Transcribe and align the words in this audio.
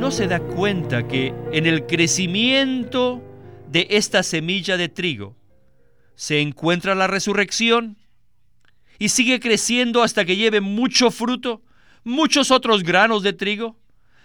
no 0.00 0.10
se 0.10 0.26
da 0.26 0.40
cuenta 0.40 1.06
que 1.06 1.34
en 1.52 1.66
el 1.66 1.86
crecimiento 1.86 3.22
de 3.68 3.86
esta 3.90 4.22
semilla 4.22 4.78
de 4.78 4.88
trigo 4.88 5.36
se 6.14 6.40
encuentra 6.40 6.94
la 6.94 7.06
resurrección 7.06 7.98
y 8.98 9.10
sigue 9.10 9.40
creciendo 9.40 10.02
hasta 10.02 10.24
que 10.24 10.36
lleve 10.36 10.62
mucho 10.62 11.10
fruto, 11.10 11.62
muchos 12.02 12.50
otros 12.50 12.82
granos 12.82 13.22
de 13.22 13.34
trigo? 13.34 13.76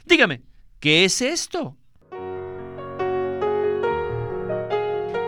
Dígame, 0.06 0.44
¿qué 0.80 1.04
es 1.04 1.22
esto? 1.22 1.76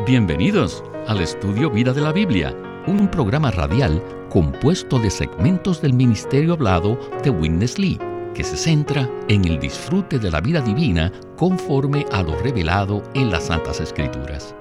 Bienvenidos 0.05 0.82
al 1.07 1.20
estudio 1.20 1.70
Vida 1.70 1.91
de 1.91 2.02
la 2.02 2.14
Biblia, 2.14 2.55
un 2.88 3.11
programa 3.11 3.52
radial 3.52 4.02
compuesto 4.29 4.98
de 4.98 5.09
segmentos 5.09 5.82
del 5.82 5.91
ministerio 5.91 6.54
hablado 6.54 6.98
de 7.21 7.32
Witness 7.32 7.77
Lee, 7.77 8.00
que 8.38 8.43
se 8.43 8.55
centra 8.55 9.09
en 9.29 9.45
el 9.45 9.59
disfrute 9.59 10.19
de 10.19 10.29
la 10.29 10.39
vida 10.39 10.61
divina 10.61 11.11
conforme 11.37 12.05
a 12.11 12.21
lo 12.21 12.37
revelado 12.37 13.01
en 13.15 13.32
las 13.32 13.45
Santas 13.45 13.79
Escrituras. 13.82 14.54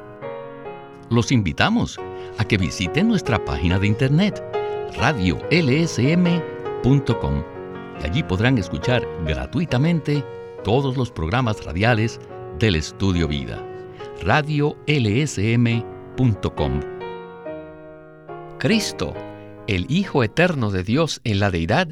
Los 1.10 1.30
invitamos 1.30 2.00
a 2.38 2.44
que 2.46 2.56
visiten 2.56 3.06
nuestra 3.06 3.44
página 3.44 3.78
de 3.78 3.88
internet 3.88 4.42
radiolsm.com 4.96 5.44
y 8.00 8.06
allí 8.06 8.22
podrán 8.22 8.56
escuchar 8.56 9.06
gratuitamente 9.26 10.24
todos 10.64 10.96
los 10.96 11.10
programas 11.10 11.62
radiales 11.62 12.18
del 12.58 12.76
Estudio 12.76 13.28
Vida. 13.28 13.62
radiolsm.com 14.22 14.80
Cristo, 18.58 19.12
el 19.66 19.84
Hijo 19.90 20.24
Eterno 20.24 20.70
de 20.70 20.82
Dios 20.82 21.20
en 21.24 21.40
la 21.40 21.50
deidad, 21.50 21.88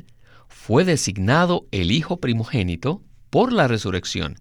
fue 0.54 0.84
designado 0.84 1.66
el 1.72 1.90
Hijo 1.90 2.20
primogénito 2.20 3.02
por 3.28 3.52
la 3.52 3.68
resurrección, 3.68 4.36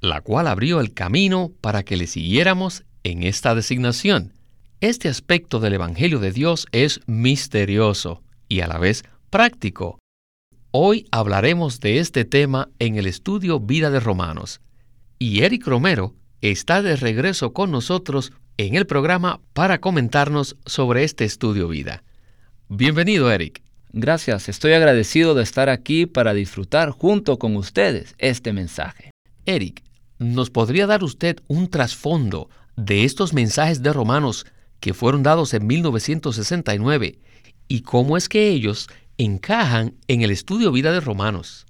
la 0.00 0.20
cual 0.20 0.48
abrió 0.48 0.80
el 0.80 0.92
camino 0.92 1.52
para 1.62 1.82
que 1.82 1.96
le 1.96 2.08
siguiéramos 2.08 2.84
en 3.04 3.22
esta 3.22 3.54
designación. 3.54 4.34
Este 4.80 5.08
aspecto 5.08 5.60
del 5.60 5.74
Evangelio 5.74 6.18
de 6.18 6.32
Dios 6.32 6.66
es 6.72 7.00
misterioso 7.06 8.22
y 8.48 8.60
a 8.60 8.66
la 8.66 8.76
vez 8.78 9.04
práctico. 9.30 9.98
Hoy 10.72 11.06
hablaremos 11.10 11.80
de 11.80 12.00
este 12.00 12.24
tema 12.26 12.68
en 12.78 12.96
el 12.96 13.06
estudio 13.06 13.60
Vida 13.60 13.90
de 13.90 14.00
Romanos. 14.00 14.60
Y 15.18 15.42
Eric 15.42 15.66
Romero 15.66 16.14
está 16.42 16.82
de 16.82 16.96
regreso 16.96 17.54
con 17.54 17.70
nosotros 17.70 18.32
en 18.58 18.74
el 18.74 18.86
programa 18.86 19.40
para 19.54 19.80
comentarnos 19.80 20.56
sobre 20.66 21.04
este 21.04 21.24
estudio 21.24 21.68
Vida. 21.68 22.02
Bienvenido, 22.68 23.30
Eric. 23.30 23.65
Gracias, 23.98 24.50
estoy 24.50 24.74
agradecido 24.74 25.34
de 25.34 25.42
estar 25.42 25.70
aquí 25.70 26.04
para 26.04 26.34
disfrutar 26.34 26.90
junto 26.90 27.38
con 27.38 27.56
ustedes 27.56 28.14
este 28.18 28.52
mensaje. 28.52 29.10
Eric, 29.46 29.82
¿nos 30.18 30.50
podría 30.50 30.86
dar 30.86 31.02
usted 31.02 31.38
un 31.46 31.70
trasfondo 31.70 32.50
de 32.76 33.04
estos 33.04 33.32
mensajes 33.32 33.82
de 33.82 33.94
Romanos 33.94 34.44
que 34.80 34.92
fueron 34.92 35.22
dados 35.22 35.54
en 35.54 35.66
1969 35.66 37.18
y 37.68 37.80
cómo 37.80 38.18
es 38.18 38.28
que 38.28 38.50
ellos 38.50 38.88
encajan 39.16 39.94
en 40.08 40.20
el 40.20 40.30
estudio 40.30 40.72
vida 40.72 40.92
de 40.92 41.00
Romanos. 41.00 41.64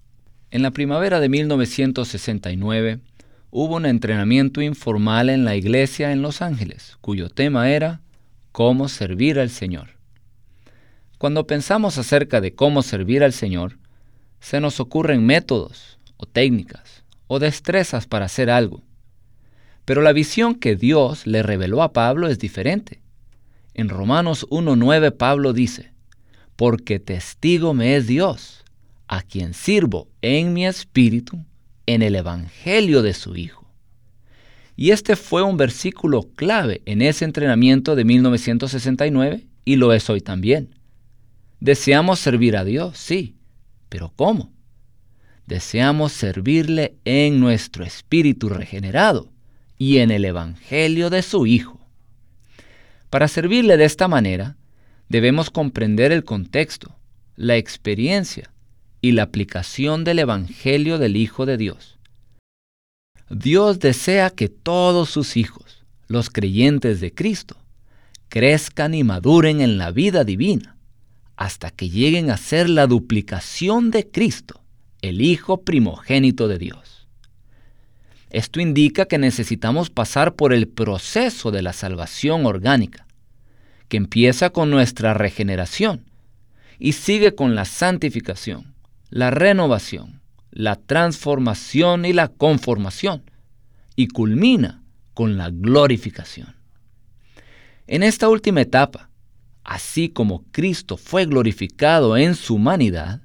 En 0.50 0.62
la 0.62 0.72
primavera 0.72 1.20
de 1.20 1.28
1969 1.28 2.98
hubo 3.52 3.76
un 3.76 3.86
entrenamiento 3.86 4.60
informal 4.62 5.30
en 5.30 5.44
la 5.44 5.54
iglesia 5.54 6.10
en 6.10 6.22
Los 6.22 6.42
Ángeles, 6.42 6.98
cuyo 7.00 7.30
tema 7.30 7.70
era 7.70 8.00
cómo 8.50 8.88
servir 8.88 9.38
al 9.38 9.50
Señor. 9.50 9.95
Cuando 11.18 11.46
pensamos 11.46 11.96
acerca 11.98 12.40
de 12.40 12.54
cómo 12.54 12.82
servir 12.82 13.24
al 13.24 13.32
Señor, 13.32 13.78
se 14.40 14.60
nos 14.60 14.80
ocurren 14.80 15.24
métodos 15.24 15.98
o 16.16 16.26
técnicas 16.26 17.04
o 17.26 17.38
destrezas 17.38 18.06
para 18.06 18.26
hacer 18.26 18.50
algo. 18.50 18.82
Pero 19.84 20.02
la 20.02 20.12
visión 20.12 20.54
que 20.54 20.76
Dios 20.76 21.26
le 21.26 21.42
reveló 21.42 21.82
a 21.82 21.92
Pablo 21.92 22.28
es 22.28 22.38
diferente. 22.38 23.00
En 23.72 23.88
Romanos 23.88 24.46
1.9 24.50 25.16
Pablo 25.16 25.52
dice, 25.52 25.92
porque 26.56 26.98
testigo 26.98 27.74
me 27.74 27.96
es 27.96 28.06
Dios, 28.06 28.64
a 29.08 29.22
quien 29.22 29.54
sirvo 29.54 30.08
en 30.22 30.52
mi 30.52 30.66
espíritu 30.66 31.44
en 31.86 32.02
el 32.02 32.16
Evangelio 32.16 33.02
de 33.02 33.14
su 33.14 33.36
Hijo. 33.36 33.66
Y 34.74 34.90
este 34.90 35.16
fue 35.16 35.42
un 35.42 35.56
versículo 35.56 36.28
clave 36.34 36.82
en 36.84 37.00
ese 37.00 37.24
entrenamiento 37.24 37.96
de 37.96 38.04
1969 38.04 39.46
y 39.64 39.76
lo 39.76 39.92
es 39.92 40.10
hoy 40.10 40.20
también. 40.20 40.75
Deseamos 41.60 42.18
servir 42.18 42.56
a 42.56 42.64
Dios, 42.64 42.98
sí, 42.98 43.36
pero 43.88 44.12
¿cómo? 44.14 44.52
Deseamos 45.46 46.12
servirle 46.12 46.96
en 47.04 47.40
nuestro 47.40 47.84
espíritu 47.84 48.48
regenerado 48.48 49.30
y 49.78 49.98
en 49.98 50.10
el 50.10 50.24
Evangelio 50.24 51.08
de 51.08 51.22
su 51.22 51.46
Hijo. 51.46 51.80
Para 53.10 53.28
servirle 53.28 53.76
de 53.76 53.84
esta 53.84 54.08
manera, 54.08 54.56
debemos 55.08 55.50
comprender 55.50 56.12
el 56.12 56.24
contexto, 56.24 56.96
la 57.36 57.56
experiencia 57.56 58.50
y 59.00 59.12
la 59.12 59.22
aplicación 59.22 60.04
del 60.04 60.18
Evangelio 60.18 60.98
del 60.98 61.16
Hijo 61.16 61.46
de 61.46 61.56
Dios. 61.56 61.98
Dios 63.30 63.78
desea 63.78 64.30
que 64.30 64.48
todos 64.48 65.10
sus 65.10 65.36
hijos, 65.36 65.84
los 66.08 66.30
creyentes 66.30 67.00
de 67.00 67.12
Cristo, 67.12 67.56
crezcan 68.28 68.94
y 68.94 69.04
maduren 69.04 69.60
en 69.60 69.78
la 69.78 69.90
vida 69.90 70.24
divina, 70.24 70.75
hasta 71.36 71.70
que 71.70 71.90
lleguen 71.90 72.30
a 72.30 72.36
ser 72.36 72.68
la 72.68 72.86
duplicación 72.86 73.90
de 73.90 74.10
Cristo, 74.10 74.62
el 75.02 75.20
Hijo 75.20 75.62
primogénito 75.62 76.48
de 76.48 76.58
Dios. 76.58 77.06
Esto 78.30 78.60
indica 78.60 79.06
que 79.06 79.18
necesitamos 79.18 79.90
pasar 79.90 80.34
por 80.34 80.52
el 80.52 80.66
proceso 80.68 81.50
de 81.50 81.62
la 81.62 81.72
salvación 81.72 82.44
orgánica, 82.46 83.06
que 83.88 83.96
empieza 83.96 84.50
con 84.50 84.70
nuestra 84.70 85.14
regeneración 85.14 86.04
y 86.78 86.92
sigue 86.92 87.34
con 87.34 87.54
la 87.54 87.64
santificación, 87.64 88.74
la 89.10 89.30
renovación, 89.30 90.20
la 90.50 90.76
transformación 90.76 92.04
y 92.04 92.12
la 92.12 92.28
conformación, 92.28 93.30
y 93.94 94.08
culmina 94.08 94.82
con 95.14 95.36
la 95.36 95.50
glorificación. 95.50 96.54
En 97.86 98.02
esta 98.02 98.28
última 98.28 98.60
etapa, 98.60 99.10
así 99.66 100.08
como 100.08 100.44
Cristo 100.52 100.96
fue 100.96 101.26
glorificado 101.26 102.16
en 102.16 102.36
su 102.36 102.54
humanidad, 102.54 103.20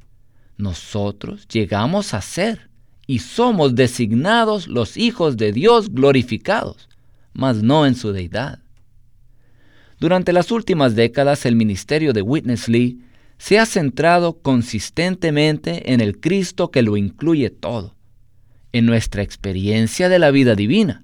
nosotros 0.58 1.48
llegamos 1.48 2.16
a 2.16 2.22
ser 2.22 2.70
y 3.06 3.20
somos 3.20 3.76
designados 3.76 4.68
los 4.68 4.98
hijos 4.98 5.38
de 5.38 5.54
Dios 5.54 5.94
glorificados, 5.94 6.90
mas 7.32 7.62
no 7.62 7.86
en 7.86 7.94
su 7.94 8.12
deidad. 8.12 8.60
Durante 10.00 10.34
las 10.34 10.52
últimas 10.52 10.96
décadas 10.96 11.46
el 11.46 11.56
ministerio 11.56 12.12
de 12.12 12.24
Witness 12.24 12.68
Lee 12.68 13.04
se 13.38 13.60
ha 13.60 13.68
centrado 13.68 14.40
consistentemente 14.42 15.94
en 15.94 16.02
el 16.02 16.20
Cristo 16.20 16.72
que 16.72 16.82
lo 16.82 16.98
incluye 16.98 17.52
todo, 17.52 17.96
en 18.72 18.88
nuestra 18.88 19.22
experiencia 19.22 20.10
de 20.10 20.18
la 20.18 20.32
vida 20.32 20.56
divina 20.56 21.04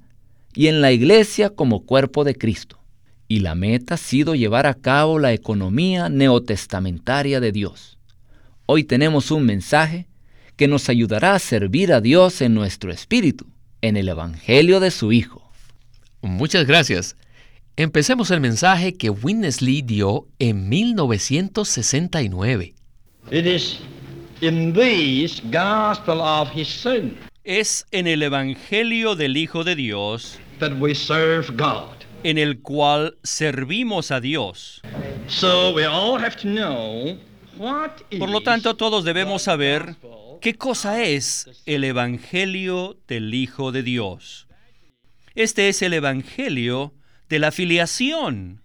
y 0.56 0.66
en 0.66 0.82
la 0.82 0.92
iglesia 0.92 1.52
como 1.52 1.86
cuerpo 1.86 2.24
de 2.24 2.36
Cristo. 2.36 2.80
Y 3.28 3.40
la 3.40 3.56
meta 3.56 3.96
ha 3.96 3.98
sido 3.98 4.36
llevar 4.36 4.68
a 4.68 4.76
cabo 4.76 5.18
la 5.20 5.34
economía 5.34 6.10
neotestamentaria 6.10 7.40
de 7.40 7.52
Dios. 7.52 7.98
Hoy 8.66 8.84
tenemos 8.84 9.32
un 9.32 9.46
mensaje 9.46 10.08
que 10.56 10.68
nos 10.68 10.90
ayudará 10.90 11.36
a 11.36 11.40
servir 11.40 11.94
a 11.94 12.02
Dios 12.02 12.42
en 12.42 12.54
nuestro 12.54 12.92
espíritu, 12.92 13.48
en 13.82 13.98
el 13.98 14.10
Evangelio 14.10 14.80
de 14.80 14.92
su 14.92 15.12
Hijo. 15.12 15.52
Muchas 16.22 16.66
gracias. 16.66 17.16
Empecemos 17.76 18.32
el 18.32 18.42
mensaje 18.42 18.96
que 18.96 19.12
Witness 19.12 19.62
Lee 19.62 19.84
dio 19.84 20.28
en 20.40 20.68
1969. 20.68 22.74
Es 27.44 27.86
en 27.92 28.08
el 28.08 28.24
Evangelio 28.24 29.16
del 29.16 29.38
Hijo 29.38 29.64
de 29.64 29.76
Dios 29.76 30.40
en 32.24 32.38
el 32.38 32.60
cual 32.60 33.18
servimos 33.24 34.12
a 34.12 34.20
Dios. 34.20 34.82
Por 38.20 38.30
lo 38.30 38.42
tanto, 38.42 38.76
todos 38.76 39.04
debemos 39.04 39.42
saber 39.44 39.96
qué 40.42 40.56
cosa 40.56 41.04
es 41.04 41.50
el 41.66 41.84
Evangelio 41.84 42.98
del 43.08 43.34
Hijo 43.34 43.72
de 43.72 43.84
Dios. 43.84 44.48
Este 45.36 45.70
es 45.70 45.82
el 45.82 45.94
Evangelio 45.94 46.94
de 47.30 47.40
la 47.40 47.52
filiación, 47.52 48.62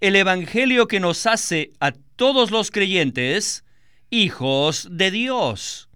el 0.00 0.16
Evangelio 0.16 0.88
que 0.88 1.00
nos 1.00 1.26
hace 1.26 1.72
a 1.80 1.92
todos 2.16 2.50
los 2.50 2.70
creyentes 2.70 3.64
hijos 4.10 4.88
de 4.90 5.10
Dios. 5.10 5.88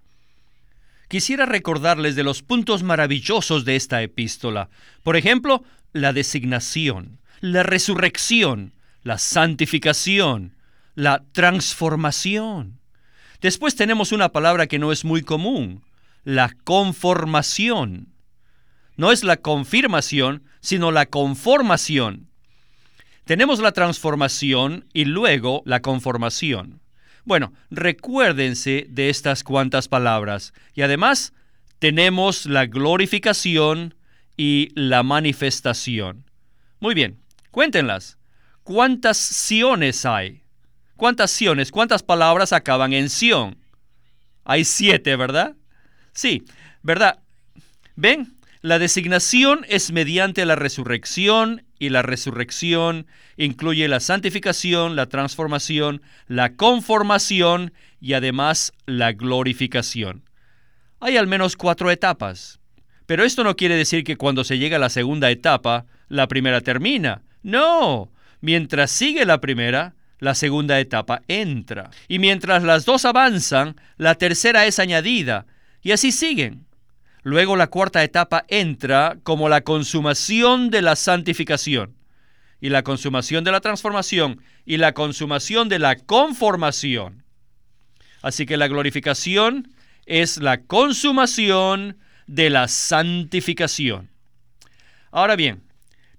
Quisiera 1.08 1.46
recordarles 1.46 2.16
de 2.16 2.24
los 2.24 2.42
puntos 2.42 2.82
maravillosos 2.82 3.64
de 3.64 3.76
esta 3.76 4.02
epístola. 4.02 4.68
Por 5.02 5.16
ejemplo, 5.16 5.62
la 5.94 6.12
designación, 6.12 7.20
la 7.40 7.62
resurrección, 7.62 8.74
la 9.02 9.16
santificación, 9.16 10.54
la 10.94 11.24
transformación. 11.32 12.80
Después 13.40 13.76
tenemos 13.76 14.12
una 14.12 14.30
palabra 14.30 14.66
que 14.66 14.78
no 14.78 14.92
es 14.92 15.04
muy 15.04 15.22
común, 15.22 15.82
la 16.24 16.54
conformación. 16.64 18.08
No 18.96 19.12
es 19.12 19.24
la 19.24 19.38
confirmación, 19.38 20.42
sino 20.60 20.90
la 20.90 21.06
conformación. 21.06 22.28
Tenemos 23.24 23.60
la 23.60 23.72
transformación 23.72 24.86
y 24.92 25.04
luego 25.04 25.62
la 25.64 25.80
conformación. 25.80 26.80
Bueno, 27.24 27.52
recuérdense 27.70 28.86
de 28.90 29.10
estas 29.10 29.44
cuantas 29.44 29.88
palabras. 29.88 30.52
Y 30.74 30.82
además 30.82 31.32
tenemos 31.78 32.46
la 32.46 32.66
glorificación 32.66 33.94
y 34.36 34.70
la 34.74 35.02
manifestación. 35.02 36.24
Muy 36.80 36.94
bien, 36.94 37.20
cuéntenlas. 37.50 38.18
¿Cuántas 38.62 39.16
siones 39.16 40.06
hay? 40.06 40.42
¿Cuántas 40.96 41.30
siones, 41.30 41.70
cuántas 41.70 42.02
palabras 42.02 42.52
acaban 42.52 42.92
en 42.92 43.10
sion? 43.10 43.58
Hay 44.44 44.64
siete, 44.64 45.16
¿verdad? 45.16 45.56
Sí, 46.12 46.44
¿verdad? 46.82 47.20
¿Ven? 47.96 48.36
La 48.62 48.78
designación 48.78 49.66
es 49.68 49.92
mediante 49.92 50.46
la 50.46 50.56
resurrección 50.56 51.64
y 51.78 51.90
la 51.90 52.00
resurrección 52.00 53.06
incluye 53.36 53.86
la 53.88 54.00
santificación, 54.00 54.96
la 54.96 55.06
transformación, 55.06 56.00
la 56.28 56.54
conformación 56.54 57.74
y 58.00 58.14
además 58.14 58.72
la 58.86 59.12
glorificación. 59.12 60.22
Hay 61.00 61.18
al 61.18 61.26
menos 61.26 61.56
cuatro 61.56 61.90
etapas. 61.90 62.58
Pero 63.06 63.24
esto 63.24 63.44
no 63.44 63.56
quiere 63.56 63.76
decir 63.76 64.04
que 64.04 64.16
cuando 64.16 64.44
se 64.44 64.58
llega 64.58 64.76
a 64.76 64.80
la 64.80 64.88
segunda 64.88 65.30
etapa, 65.30 65.86
la 66.08 66.28
primera 66.28 66.60
termina. 66.60 67.22
No, 67.42 68.10
mientras 68.40 68.90
sigue 68.90 69.24
la 69.24 69.40
primera, 69.40 69.94
la 70.18 70.34
segunda 70.34 70.80
etapa 70.80 71.22
entra. 71.28 71.90
Y 72.08 72.18
mientras 72.18 72.62
las 72.62 72.84
dos 72.84 73.04
avanzan, 73.04 73.76
la 73.96 74.14
tercera 74.14 74.66
es 74.66 74.78
añadida. 74.78 75.46
Y 75.82 75.92
así 75.92 76.12
siguen. 76.12 76.66
Luego 77.22 77.56
la 77.56 77.68
cuarta 77.68 78.02
etapa 78.02 78.44
entra 78.48 79.18
como 79.22 79.48
la 79.48 79.62
consumación 79.62 80.70
de 80.70 80.82
la 80.82 80.96
santificación 80.96 81.94
y 82.60 82.70
la 82.70 82.82
consumación 82.82 83.44
de 83.44 83.52
la 83.52 83.60
transformación 83.60 84.40
y 84.64 84.78
la 84.78 84.92
consumación 84.92 85.68
de 85.68 85.78
la 85.78 85.96
conformación. 85.96 87.24
Así 88.22 88.46
que 88.46 88.56
la 88.56 88.68
glorificación 88.68 89.68
es 90.06 90.38
la 90.38 90.62
consumación 90.62 91.98
de 92.26 92.50
la 92.50 92.68
santificación. 92.68 94.10
Ahora 95.10 95.36
bien, 95.36 95.62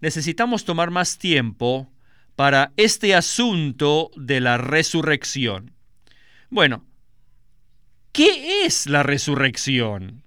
necesitamos 0.01 0.65
tomar 0.65 0.91
más 0.91 1.17
tiempo 1.17 1.91
para 2.35 2.71
este 2.77 3.15
asunto 3.15 4.11
de 4.15 4.41
la 4.41 4.57
resurrección. 4.57 5.71
Bueno, 6.49 6.85
¿qué 8.11 8.65
es 8.65 8.87
la 8.87 9.03
resurrección? 9.03 10.23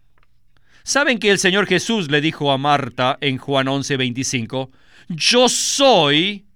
¿Saben 0.85 1.19
que 1.19 1.31
el 1.31 1.39
Señor 1.39 1.67
Jesús 1.67 2.11
le 2.11 2.21
dijo 2.21 2.51
a 2.51 2.59
Marta 2.59 3.19
en 3.21 3.37
Juan 3.37 3.67
11:25, 3.67 4.71
yo 5.09 5.49
soy, 5.49 6.47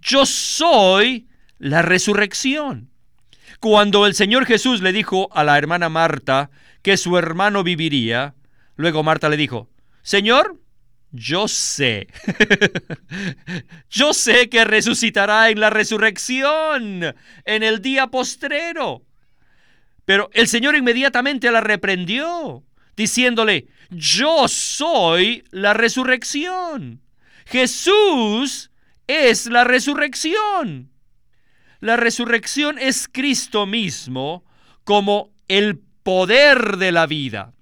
yo 0.00 0.24
soy 0.24 1.28
la 1.58 1.82
resurrección? 1.82 2.91
Cuando 3.62 4.06
el 4.06 4.14
Señor 4.14 4.44
Jesús 4.44 4.82
le 4.82 4.92
dijo 4.92 5.28
a 5.32 5.44
la 5.44 5.56
hermana 5.56 5.88
Marta 5.88 6.50
que 6.82 6.96
su 6.96 7.16
hermano 7.16 7.62
viviría, 7.62 8.34
luego 8.74 9.04
Marta 9.04 9.28
le 9.28 9.36
dijo, 9.36 9.70
Señor, 10.02 10.58
yo 11.12 11.46
sé, 11.46 12.08
yo 13.88 14.14
sé 14.14 14.48
que 14.48 14.64
resucitará 14.64 15.48
en 15.48 15.60
la 15.60 15.70
resurrección, 15.70 17.14
en 17.44 17.62
el 17.62 17.80
día 17.80 18.08
postrero. 18.08 19.04
Pero 20.06 20.28
el 20.32 20.48
Señor 20.48 20.74
inmediatamente 20.74 21.48
la 21.52 21.60
reprendió 21.60 22.64
diciéndole, 22.96 23.68
yo 23.90 24.48
soy 24.48 25.44
la 25.52 25.72
resurrección. 25.72 27.00
Jesús 27.46 28.72
es 29.06 29.46
la 29.46 29.62
resurrección. 29.62 30.91
La 31.82 31.96
resurrección 31.96 32.78
es 32.78 33.08
Cristo 33.10 33.66
mismo 33.66 34.44
como 34.84 35.34
el 35.48 35.80
poder 36.04 36.76
de 36.76 36.92
la 36.92 37.08
vida. 37.08 37.54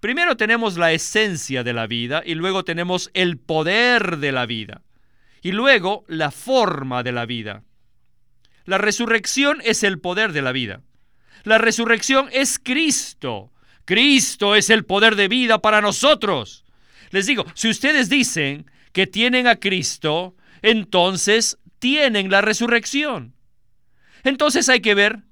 Primero 0.00 0.36
tenemos 0.36 0.76
la 0.76 0.90
esencia 0.90 1.62
de 1.62 1.72
la 1.74 1.86
vida 1.86 2.24
y 2.26 2.34
luego 2.34 2.64
tenemos 2.64 3.12
el 3.14 3.38
poder 3.38 4.16
de 4.16 4.32
la 4.32 4.46
vida 4.46 4.82
y 5.42 5.52
luego 5.52 6.04
la 6.08 6.32
forma 6.32 7.04
de 7.04 7.12
la 7.12 7.24
vida. 7.24 7.62
La 8.64 8.78
resurrección 8.78 9.60
es 9.62 9.84
el 9.84 10.00
poder 10.00 10.32
de 10.32 10.42
la 10.42 10.50
vida. 10.50 10.80
La 11.44 11.58
resurrección 11.58 12.28
es 12.32 12.58
Cristo. 12.58 13.52
Cristo 13.84 14.56
es 14.56 14.70
el 14.70 14.84
poder 14.84 15.14
de 15.14 15.28
vida 15.28 15.62
para 15.62 15.80
nosotros. 15.80 16.64
Les 17.10 17.26
digo, 17.26 17.44
si 17.54 17.68
ustedes 17.70 18.08
dicen 18.08 18.68
que 18.90 19.06
tienen 19.06 19.46
a 19.46 19.60
Cristo, 19.60 20.34
entonces 20.62 21.58
tienen 21.84 22.30
la 22.30 22.40
resurrección. 22.40 23.34
Entonces 24.22 24.70
hay 24.70 24.80
que 24.80 24.94
ver 24.94 25.24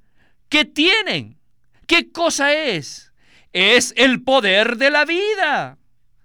qué 0.51 0.67
tienen, 0.67 1.39
qué 1.87 2.13
cosa 2.13 2.53
es. 2.53 3.15
Es 3.55 3.95
el 3.97 4.23
poder 4.23 4.77
de 4.77 4.91
la 4.91 5.07
vida. 5.07 5.79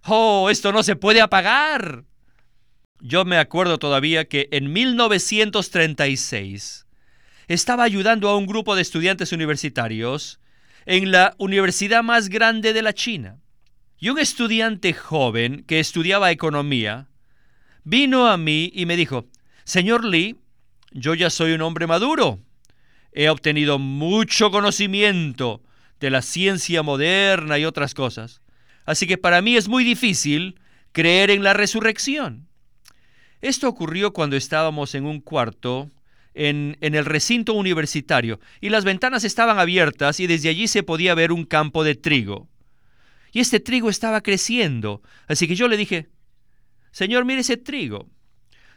Oh, 0.03 0.49
esto 0.49 0.73
no 0.73 0.83
se 0.83 0.97
puede 0.97 1.21
apagar. 1.21 2.03
Yo 2.99 3.23
me 3.23 3.37
acuerdo 3.37 3.79
todavía 3.79 4.27
que 4.27 4.49
en 4.51 4.73
1936 4.73 6.87
estaba 7.47 7.85
ayudando 7.85 8.27
a 8.27 8.35
un 8.35 8.47
grupo 8.47 8.75
de 8.75 8.81
estudiantes 8.81 9.31
universitarios 9.31 10.41
en 10.85 11.13
la 11.13 11.35
universidad 11.37 12.03
más 12.03 12.27
grande 12.27 12.73
de 12.73 12.81
la 12.81 12.91
China. 12.91 13.39
Y 13.97 14.09
un 14.09 14.19
estudiante 14.19 14.91
joven 14.91 15.63
que 15.65 15.79
estudiaba 15.79 16.31
economía 16.31 17.07
vino 17.85 18.27
a 18.27 18.35
mí 18.35 18.73
y 18.75 18.85
me 18.85 18.97
dijo, 18.97 19.29
Señor 19.67 20.05
Lee, 20.05 20.37
yo 20.91 21.13
ya 21.13 21.29
soy 21.29 21.51
un 21.51 21.61
hombre 21.61 21.87
maduro. 21.87 22.39
He 23.11 23.27
obtenido 23.27 23.79
mucho 23.79 24.49
conocimiento 24.49 25.61
de 25.99 26.09
la 26.09 26.21
ciencia 26.21 26.83
moderna 26.83 27.59
y 27.59 27.65
otras 27.65 27.93
cosas. 27.93 28.39
Así 28.85 29.07
que 29.07 29.17
para 29.17 29.41
mí 29.41 29.57
es 29.57 29.67
muy 29.67 29.83
difícil 29.83 30.57
creer 30.93 31.31
en 31.31 31.43
la 31.43 31.53
resurrección. 31.53 32.47
Esto 33.41 33.67
ocurrió 33.67 34.13
cuando 34.13 34.37
estábamos 34.37 34.95
en 34.95 35.05
un 35.05 35.19
cuarto 35.19 35.91
en, 36.33 36.77
el 36.79 37.03
recinto 37.03 37.51
universitario 37.51 38.39
y 38.61 38.69
las 38.69 38.85
ventanas 38.85 39.25
estaban 39.25 39.59
abiertas 39.59 40.21
y 40.21 40.27
desde 40.27 40.47
allí 40.47 40.69
se 40.69 40.83
podía 40.83 41.13
ver 41.13 41.33
un 41.33 41.43
campo 41.43 41.83
de 41.83 41.95
trigo. 41.95 42.47
Y 43.33 43.41
este 43.41 43.59
trigo 43.59 43.89
estaba 43.89 44.21
creciendo, 44.21 45.01
así 45.27 45.45
que 45.45 45.57
yo 45.57 45.67
le 45.67 45.75
dije, 45.75 46.07
Señor, 46.91 47.25
mire 47.25 47.41
ese 47.41 47.57
trigo. 47.57 48.07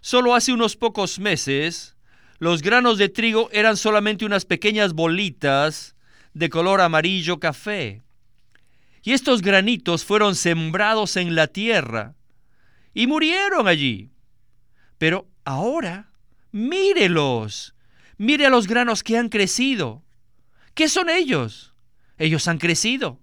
Solo 0.00 0.34
hace 0.34 0.52
unos 0.52 0.76
pocos 0.76 1.18
meses 1.18 1.96
los 2.38 2.62
granos 2.62 2.96
de 2.96 3.08
trigo 3.08 3.50
eran 3.52 3.76
solamente 3.76 4.24
unas 4.24 4.44
pequeñas 4.44 4.94
bolitas 4.94 5.94
de 6.32 6.48
color 6.48 6.80
amarillo 6.80 7.38
café. 7.38 8.02
Y 9.02 9.12
estos 9.12 9.42
granitos 9.42 10.04
fueron 10.04 10.34
sembrados 10.34 11.16
en 11.16 11.34
la 11.34 11.48
tierra 11.48 12.14
y 12.94 13.06
murieron 13.06 13.68
allí. 13.68 14.10
Pero 14.98 15.28
ahora 15.44 16.10
Mírelos. 16.52 17.74
Mire 18.18 18.46
a 18.46 18.50
los 18.50 18.66
granos 18.66 19.02
que 19.02 19.16
han 19.16 19.28
crecido. 19.28 20.02
¿Qué 20.74 20.88
son 20.88 21.08
ellos? 21.08 21.74
Ellos 22.18 22.48
han 22.48 22.58
crecido. 22.58 23.20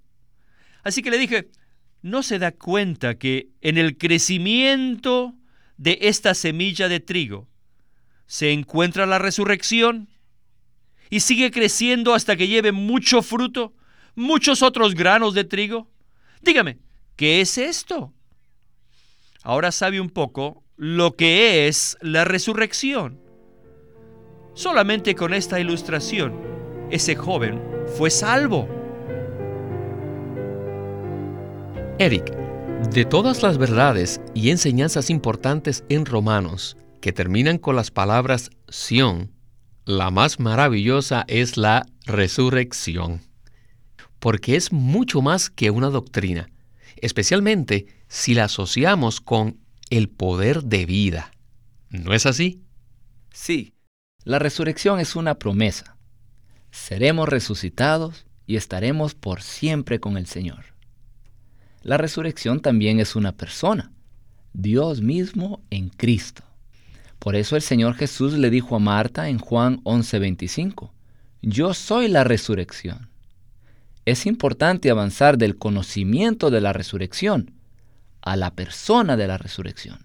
Así 0.84 1.02
que 1.02 1.12
le 1.12 1.18
dije, 1.18 1.50
¿no 2.02 2.24
se 2.24 2.40
da 2.40 2.52
cuenta 2.52 3.18
que 3.18 3.50
en 3.62 3.78
el 3.78 3.98
crecimiento 3.98 5.36
de 5.78 6.00
esta 6.02 6.34
semilla 6.34 6.90
de 6.90 7.00
trigo 7.00 7.48
se 8.26 8.52
encuentra 8.52 9.06
la 9.06 9.20
resurrección? 9.20 10.10
Y 11.10 11.22
sigue 11.22 11.52
creciendo 11.52 12.14
hasta 12.14 12.36
que 12.36 12.50
lleve 12.50 12.74
mucho 12.74 13.22
fruto, 13.22 13.74
muchos 14.16 14.62
otros 14.62 14.94
granos 14.94 15.34
de 15.34 15.46
trigo. 15.46 15.90
Dígame, 16.42 16.80
¿qué 17.16 17.40
es 17.40 17.58
esto? 17.58 18.14
Ahora 19.44 19.72
sabe 19.72 20.02
un 20.02 20.10
poco 20.10 20.64
lo 20.76 21.16
que 21.16 21.68
es 21.68 21.98
la 22.02 22.26
resurrección. 22.26 23.22
Solamente 24.54 25.16
con 25.16 25.34
esta 25.34 25.60
ilustración, 25.60 26.36
ese 26.92 27.16
joven 27.16 27.62
fue 27.98 28.10
salvo. 28.10 28.68
Eric, 32.00 32.47
de 32.94 33.06
todas 33.06 33.44
las 33.44 33.58
verdades 33.58 34.22
y 34.34 34.50
enseñanzas 34.50 35.10
importantes 35.10 35.84
en 35.90 36.06
Romanos 36.06 36.78
que 37.02 37.12
terminan 37.12 37.58
con 37.58 37.76
las 37.76 37.92
palabras 37.92 38.50
Sión, 38.70 39.32
la 39.86 40.10
más 40.10 40.40
maravillosa 40.40 41.24
es 41.28 41.58
la 41.58 41.86
resurrección, 42.06 43.22
porque 44.20 44.56
es 44.56 44.72
mucho 44.72 45.22
más 45.22 45.50
que 45.50 45.70
una 45.70 45.90
doctrina, 45.90 46.50
especialmente 46.96 47.86
si 48.08 48.34
la 48.34 48.46
asociamos 48.46 49.22
con 49.22 49.60
el 49.90 50.10
poder 50.10 50.64
de 50.64 50.86
vida. 50.86 51.32
¿No 51.90 52.14
es 52.14 52.26
así? 52.26 52.64
Sí, 53.32 53.74
la 54.24 54.40
resurrección 54.40 55.00
es 55.00 55.16
una 55.16 55.36
promesa. 55.36 55.98
Seremos 56.72 57.30
resucitados 57.30 58.26
y 58.46 58.56
estaremos 58.56 59.14
por 59.14 59.42
siempre 59.42 60.00
con 60.00 60.18
el 60.18 60.26
Señor. 60.26 60.77
La 61.84 61.98
resurrección 61.98 62.60
también 62.60 63.00
es 63.00 63.16
una 63.16 63.32
persona, 63.32 63.92
Dios 64.54 65.02
mismo 65.02 65.62
en 65.70 65.90
Cristo. 65.90 66.44
Por 67.20 67.36
eso 67.36 67.56
el 67.56 67.62
Señor 67.62 67.96
Jesús 67.96 68.34
le 68.34 68.50
dijo 68.50 68.76
a 68.76 68.80
Marta 68.80 69.30
en 69.30 69.40
Juan 69.40 69.82
11:25, 69.84 70.92
Yo 71.42 71.74
soy 71.74 72.08
la 72.08 72.24
resurrección. 72.24 73.10
Es 74.06 74.26
importante 74.26 74.90
avanzar 74.90 75.38
del 75.38 75.58
conocimiento 75.58 76.50
de 76.50 76.62
la 76.62 76.74
resurrección 76.74 77.52
a 78.22 78.36
la 78.36 78.52
persona 78.52 79.18
de 79.18 79.28
la 79.28 79.38
resurrección. 79.38 80.00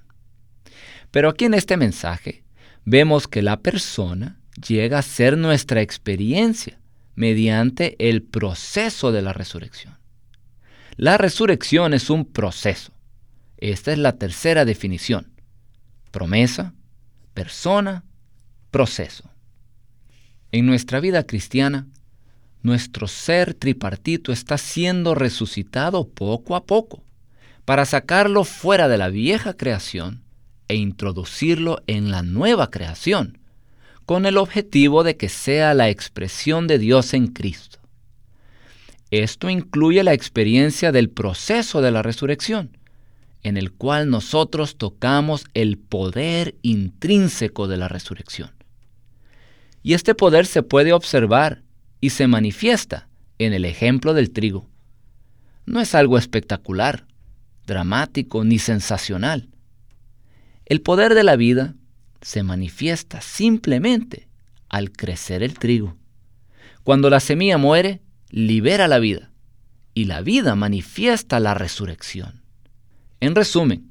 Pero 1.11 1.29
aquí 1.29 1.45
en 1.45 1.55
este 1.55 1.77
mensaje 1.77 2.43
vemos 2.85 3.29
que 3.29 3.43
la 3.43 3.61
persona 3.61 4.41
llega 4.67 4.99
a 4.99 5.03
ser 5.03 5.39
nuestra 5.39 5.83
experiencia 5.83 6.79
mediante 7.15 7.97
el 8.09 8.23
proceso 8.23 9.13
de 9.13 9.23
la 9.23 9.33
resurrección. 9.33 10.02
La 10.97 11.17
resurrección 11.17 11.95
es 11.95 12.11
un 12.11 12.27
proceso. 12.27 12.93
Esta 13.57 13.93
es 13.93 13.99
la 13.99 14.19
tercera 14.19 14.65
definición. 14.65 15.33
Promesa, 16.11 16.75
persona, 17.33 18.05
proceso. 18.71 19.31
En 20.51 20.67
nuestra 20.67 21.01
vida 21.01 21.27
cristiana, 21.27 21.87
nuestro 22.63 23.09
ser 23.09 23.55
tripartito 23.55 24.33
está 24.33 24.59
siendo 24.59 25.15
resucitado 25.15 26.09
poco 26.09 26.57
a 26.57 26.65
poco 26.65 27.03
para 27.65 27.87
sacarlo 27.87 28.45
fuera 28.45 28.87
de 28.89 28.99
la 28.99 29.09
vieja 29.09 29.55
creación 29.55 30.23
e 30.69 30.77
introducirlo 30.77 31.83
en 31.87 32.11
la 32.11 32.23
nueva 32.23 32.71
creación, 32.71 33.39
con 34.05 34.27
el 34.27 34.37
objetivo 34.37 35.05
de 35.05 35.17
que 35.17 35.29
sea 35.29 35.73
la 35.73 35.89
expresión 35.89 36.67
de 36.67 36.79
Dios 36.79 37.15
en 37.15 37.29
Cristo. 37.29 37.82
Esto 39.13 39.51
incluye 39.51 40.03
la 40.03 40.15
experiencia 40.15 40.91
del 40.91 41.11
proceso 41.11 41.83
de 41.83 41.91
la 41.91 42.01
resurrección, 42.01 42.79
en 43.43 43.59
el 43.59 43.71
cual 43.71 44.09
nosotros 44.09 44.79
tocamos 44.79 45.45
el 45.53 45.77
poder 45.77 46.55
intrínseco 46.63 47.69
de 47.69 47.77
la 47.77 47.89
resurrección. 47.89 48.53
Y 49.83 49.93
este 49.93 50.15
poder 50.15 50.47
se 50.47 50.63
puede 50.63 50.95
observar 50.95 51.63
y 52.01 52.09
se 52.09 52.27
manifiesta 52.27 53.07
en 53.39 53.53
el 53.53 53.67
ejemplo 53.67 54.15
del 54.15 54.31
trigo. 54.31 54.71
No 55.67 55.83
es 55.83 55.95
algo 55.95 56.17
espectacular, 56.17 57.07
dramático 57.67 58.45
ni 58.45 58.59
sensacional. 58.59 59.51
El 60.65 60.81
poder 60.81 61.15
de 61.15 61.23
la 61.23 61.37
vida 61.37 61.75
se 62.23 62.43
manifiesta 62.43 63.21
simplemente 63.21 64.27
al 64.71 64.91
crecer 64.91 65.43
el 65.43 65.59
trigo. 65.59 65.99
Cuando 66.83 67.11
la 67.11 67.21
semilla 67.21 67.59
muere, 67.59 68.01
libera 68.33 68.89
la 68.89 68.99
vida 68.99 69.31
y 69.95 70.07
la 70.07 70.23
vida 70.23 70.57
manifiesta 70.57 71.39
la 71.39 71.53
resurrección. 71.53 72.43
En 73.21 73.35
resumen, 73.35 73.91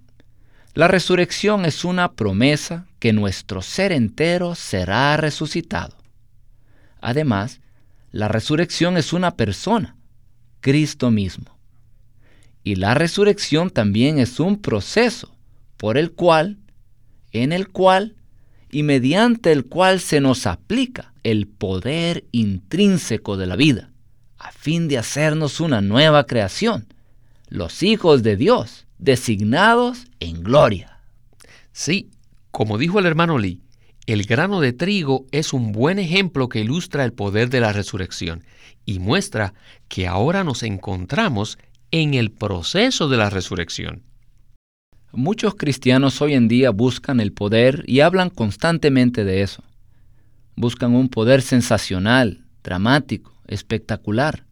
la 0.73 0.87
resurrección 0.87 1.63
es 1.63 1.85
una 1.85 2.13
promesa 2.13 2.87
que 2.99 3.13
nuestro 3.13 3.61
ser 3.61 3.91
entero 3.91 4.55
será 4.55 5.15
resucitado. 5.15 5.95
Además, 7.01 7.61
la 8.11 8.27
resurrección 8.27 8.97
es 8.97 9.13
una 9.13 9.35
persona, 9.35 9.95
Cristo 10.59 11.11
mismo. 11.11 11.57
Y 12.63 12.75
la 12.75 12.95
resurrección 12.95 13.69
también 13.69 14.17
es 14.17 14.39
un 14.39 14.59
proceso 14.59 15.35
por 15.77 15.97
el 15.97 16.13
cual, 16.13 16.57
en 17.31 17.51
el 17.51 17.69
cual 17.69 18.15
y 18.71 18.83
mediante 18.83 19.51
el 19.51 19.65
cual 19.65 19.99
se 19.99 20.19
nos 20.19 20.47
aplica 20.47 21.13
el 21.23 21.47
poder 21.47 22.25
intrínseco 22.31 23.37
de 23.37 23.45
la 23.45 23.55
vida, 23.55 23.90
a 24.41 24.51
fin 24.51 24.87
de 24.87 24.97
hacernos 24.97 25.59
una 25.59 25.81
nueva 25.81 26.25
creación, 26.25 26.87
los 27.47 27.83
hijos 27.83 28.23
de 28.23 28.35
Dios 28.37 28.87
designados 28.97 30.07
en 30.19 30.41
gloria. 30.43 30.99
Sí, 31.71 32.09
como 32.49 32.77
dijo 32.77 32.99
el 32.99 33.05
hermano 33.05 33.37
Lee, 33.37 33.61
el 34.07 34.23
grano 34.23 34.59
de 34.59 34.73
trigo 34.73 35.25
es 35.31 35.53
un 35.53 35.71
buen 35.71 35.99
ejemplo 35.99 36.49
que 36.49 36.59
ilustra 36.59 37.05
el 37.05 37.13
poder 37.13 37.49
de 37.49 37.59
la 37.59 37.71
resurrección 37.71 38.43
y 38.83 38.97
muestra 38.99 39.53
que 39.87 40.07
ahora 40.07 40.43
nos 40.43 40.63
encontramos 40.63 41.59
en 41.91 42.15
el 42.15 42.31
proceso 42.31 43.09
de 43.09 43.17
la 43.17 43.29
resurrección. 43.29 44.01
Muchos 45.11 45.53
cristianos 45.55 46.19
hoy 46.21 46.33
en 46.33 46.47
día 46.47 46.71
buscan 46.71 47.19
el 47.19 47.31
poder 47.31 47.83
y 47.85 47.99
hablan 47.99 48.31
constantemente 48.31 49.23
de 49.23 49.43
eso. 49.43 49.63
Buscan 50.55 50.95
un 50.95 51.09
poder 51.09 51.41
sensacional, 51.41 52.45
dramático, 52.63 53.30
espectacular. 53.47 54.45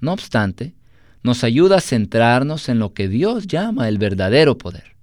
No 0.00 0.12
obstante, 0.12 0.74
nos 1.22 1.44
ayuda 1.44 1.76
a 1.76 1.80
centrarnos 1.80 2.68
en 2.68 2.78
lo 2.78 2.94
que 2.94 3.08
Dios 3.08 3.46
llama 3.46 3.88
el 3.88 3.98
verdadero 3.98 4.58
poder. 4.58 4.96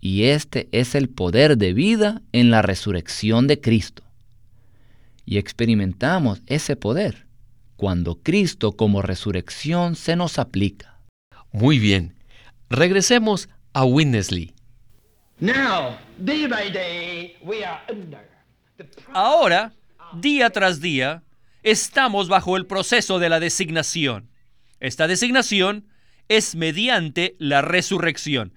Y 0.00 0.24
este 0.24 0.68
es 0.72 0.94
el 0.94 1.08
poder 1.08 1.58
de 1.58 1.74
vida 1.74 2.22
en 2.32 2.50
la 2.50 2.62
resurrección 2.62 3.46
de 3.46 3.60
Cristo. 3.60 4.02
Y 5.26 5.38
experimentamos 5.38 6.42
ese 6.46 6.76
poder 6.76 7.26
cuando 7.76 8.16
Cristo 8.22 8.72
como 8.72 9.02
resurrección 9.02 9.96
se 9.96 10.16
nos 10.16 10.38
aplica. 10.38 10.98
Muy 11.52 11.78
bien. 11.78 12.14
Regresemos 12.68 13.48
a 13.72 13.84
Winnesley. 13.84 14.54
Ahora, 19.12 19.72
día 20.14 20.50
tras 20.50 20.80
día, 20.80 21.22
estamos 21.62 22.28
bajo 22.28 22.56
el 22.56 22.66
proceso 22.66 23.18
de 23.18 23.28
la 23.28 23.40
designación. 23.40 24.30
Esta 24.80 25.06
designación 25.06 25.88
es 26.28 26.54
mediante 26.54 27.36
la 27.38 27.62
resurrección. 27.62 28.54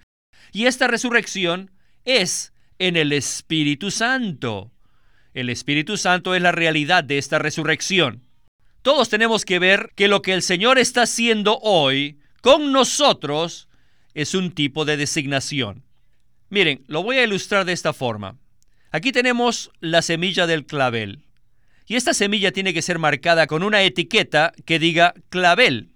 Y 0.52 0.66
esta 0.66 0.88
resurrección 0.88 1.72
es 2.06 2.54
en 2.80 2.98
el 2.98 3.12
Espíritu 3.12 3.92
Santo. 3.92 4.72
El 5.34 5.50
Espíritu 5.50 5.98
Santo 5.98 6.36
es 6.36 6.42
la 6.42 6.52
realidad 6.52 7.04
de 7.04 7.18
esta 7.18 7.40
resurrección. 7.40 8.24
Todos 8.84 9.10
tenemos 9.10 9.46
que 9.46 9.60
ver 9.60 9.92
que 9.96 10.08
lo 10.08 10.22
que 10.22 10.34
el 10.34 10.42
Señor 10.42 10.78
está 10.78 11.04
haciendo 11.04 11.58
hoy 11.60 12.20
con 12.42 12.72
nosotros 12.72 13.70
es 14.14 14.36
un 14.36 14.52
tipo 14.52 14.86
de 14.86 14.98
designación. 14.98 15.84
Miren, 16.50 16.84
lo 16.88 17.02
voy 17.02 17.18
a 17.18 17.24
ilustrar 17.24 17.66
de 17.66 17.74
esta 17.74 17.94
forma. 17.94 18.38
Aquí 18.92 19.12
tenemos 19.12 19.72
la 19.80 20.04
semilla 20.04 20.46
del 20.46 20.66
clavel. 20.66 21.23
Y 21.86 21.96
esta 21.96 22.14
semilla 22.14 22.52
tiene 22.52 22.74
que 22.74 22.82
ser 22.82 23.00
marcada 23.00 23.48
con 23.48 23.64
una 23.64 23.84
etiqueta 23.84 24.54
que 24.66 24.80
diga 24.80 25.14
clavel. 25.30 25.92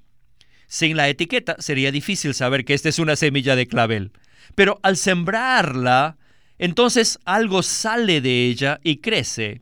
Sin 0.68 0.98
la 0.98 1.08
etiqueta 1.08 1.56
sería 1.60 1.92
difícil 1.92 2.34
saber 2.34 2.66
que 2.66 2.74
esta 2.74 2.90
es 2.90 3.00
una 3.00 3.16
semilla 3.16 3.56
de 3.56 3.68
clavel. 3.68 4.12
Pero 4.56 4.80
al 4.84 4.98
sembrarla, 4.98 6.18
entonces 6.58 7.20
algo 7.24 7.64
sale 7.64 8.20
de 8.22 8.48
ella 8.48 8.80
y 8.84 8.98
crece. 8.98 9.62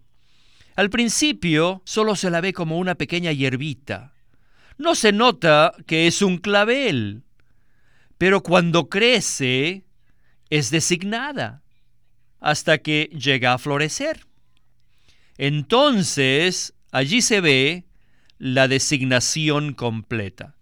Al 0.76 0.90
principio 0.90 1.82
solo 1.86 2.16
se 2.16 2.30
la 2.30 2.42
ve 2.42 2.54
como 2.54 2.80
una 2.80 2.96
pequeña 2.96 3.32
hierbita. 3.32 4.14
No 4.78 4.96
se 4.96 5.12
nota 5.12 5.74
que 5.86 6.08
es 6.08 6.22
un 6.22 6.38
clavel. 6.38 7.24
Pero 8.18 8.42
cuando 8.42 8.90
crece, 8.90 9.86
es 10.50 10.72
designada 10.72 11.64
hasta 12.40 12.78
que 12.80 13.10
llega 13.14 13.54
a 13.54 13.58
florecer. 13.58 14.26
Entonces, 15.38 16.74
allí 16.92 17.22
se 17.22 17.42
ve 17.42 17.86
la 18.38 18.68
designación 18.68 19.74
completa. 19.74 20.56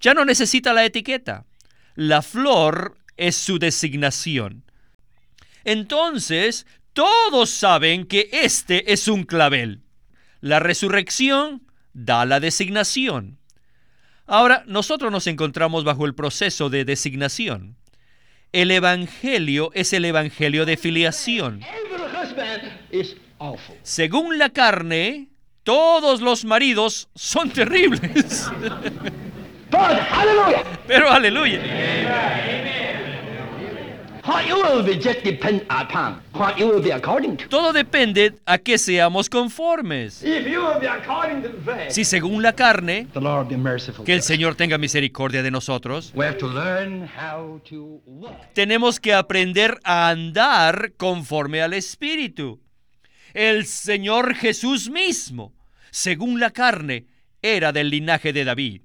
Ya 0.00 0.14
no 0.14 0.24
necesita 0.24 0.72
la 0.72 0.84
etiqueta. 0.84 1.46
La 1.94 2.22
flor 2.22 2.98
es 3.16 3.36
su 3.36 3.58
designación. 3.58 4.64
Entonces, 5.64 6.66
todos 6.92 7.50
saben 7.50 8.06
que 8.06 8.28
este 8.32 8.92
es 8.92 9.08
un 9.08 9.24
clavel. 9.24 9.82
La 10.40 10.60
resurrección 10.60 11.66
da 11.92 12.24
la 12.24 12.40
designación. 12.40 13.38
Ahora, 14.26 14.64
nosotros 14.66 15.10
nos 15.12 15.26
encontramos 15.26 15.84
bajo 15.84 16.04
el 16.04 16.14
proceso 16.14 16.68
de 16.68 16.84
designación. 16.84 17.76
El 18.52 18.70
Evangelio 18.70 19.70
es 19.74 19.92
el 19.92 20.04
Evangelio 20.04 20.66
de 20.66 20.76
filiación. 20.76 21.60
Según 23.82 24.38
la 24.38 24.50
carne, 24.50 25.28
todos 25.62 26.20
los 26.20 26.44
maridos 26.44 27.08
son 27.14 27.50
terribles. 27.50 28.50
Pero 30.86 31.10
aleluya. 31.10 31.60
Todo 37.48 37.72
depende 37.72 38.34
a 38.44 38.58
que 38.58 38.76
seamos 38.76 39.30
conformes. 39.30 40.24
Si 41.88 42.04
según 42.04 42.42
la 42.42 42.52
carne, 42.52 43.06
que 44.04 44.12
el 44.12 44.22
Señor 44.22 44.56
tenga 44.56 44.78
misericordia 44.78 45.42
de 45.42 45.50
nosotros, 45.50 46.12
tenemos 48.52 49.00
que 49.00 49.14
aprender 49.14 49.78
a 49.84 50.08
andar 50.08 50.92
conforme 50.96 51.62
al 51.62 51.74
Espíritu. 51.74 52.60
El 53.36 53.66
Señor 53.66 54.34
Jesús 54.34 54.88
mismo, 54.88 55.52
según 55.90 56.40
la 56.40 56.52
carne, 56.52 57.04
era 57.42 57.70
del 57.70 57.90
linaje 57.90 58.32
de 58.32 58.46
David, 58.46 58.80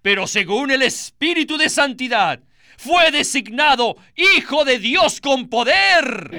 pero 0.00 0.26
según 0.26 0.70
el 0.70 0.80
Espíritu 0.80 1.58
de 1.58 1.68
Santidad, 1.68 2.40
fue 2.78 3.10
designado 3.10 3.98
Hijo 4.16 4.64
de 4.64 4.78
Dios 4.78 5.20
con 5.20 5.50
poder. 5.50 6.30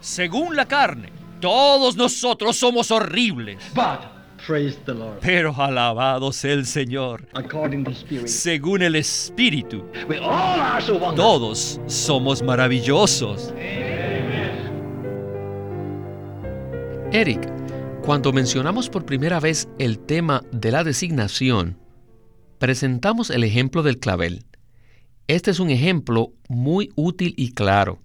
Según 0.00 0.56
la 0.56 0.66
carne, 0.66 1.12
todos 1.42 1.96
nosotros 1.96 2.56
somos 2.56 2.90
horribles. 2.90 3.58
Pero 5.20 5.54
alabado 5.56 6.32
sea 6.32 6.52
el 6.52 6.66
Señor. 6.66 7.26
Según 8.26 8.82
el 8.82 8.96
Espíritu, 8.96 9.84
todos 11.16 11.80
somos 11.86 12.42
maravillosos. 12.42 13.54
Eric, 17.12 17.48
cuando 18.02 18.32
mencionamos 18.32 18.90
por 18.90 19.06
primera 19.06 19.40
vez 19.40 19.68
el 19.78 19.98
tema 19.98 20.42
de 20.50 20.72
la 20.72 20.84
designación, 20.84 21.78
presentamos 22.58 23.30
el 23.30 23.44
ejemplo 23.44 23.82
del 23.82 23.98
clavel. 23.98 24.44
Este 25.26 25.50
es 25.50 25.60
un 25.60 25.70
ejemplo 25.70 26.32
muy 26.48 26.92
útil 26.96 27.34
y 27.36 27.52
claro. 27.52 28.00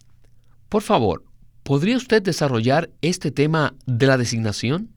Por 0.69 0.84
favor, 0.84 1.25
¿podría 1.63 1.98
usted 1.98 2.22
desarrollar 2.22 2.91
este 3.01 3.31
tema 3.31 3.74
de 3.86 4.08
la 4.08 4.17
designación? 4.17 4.89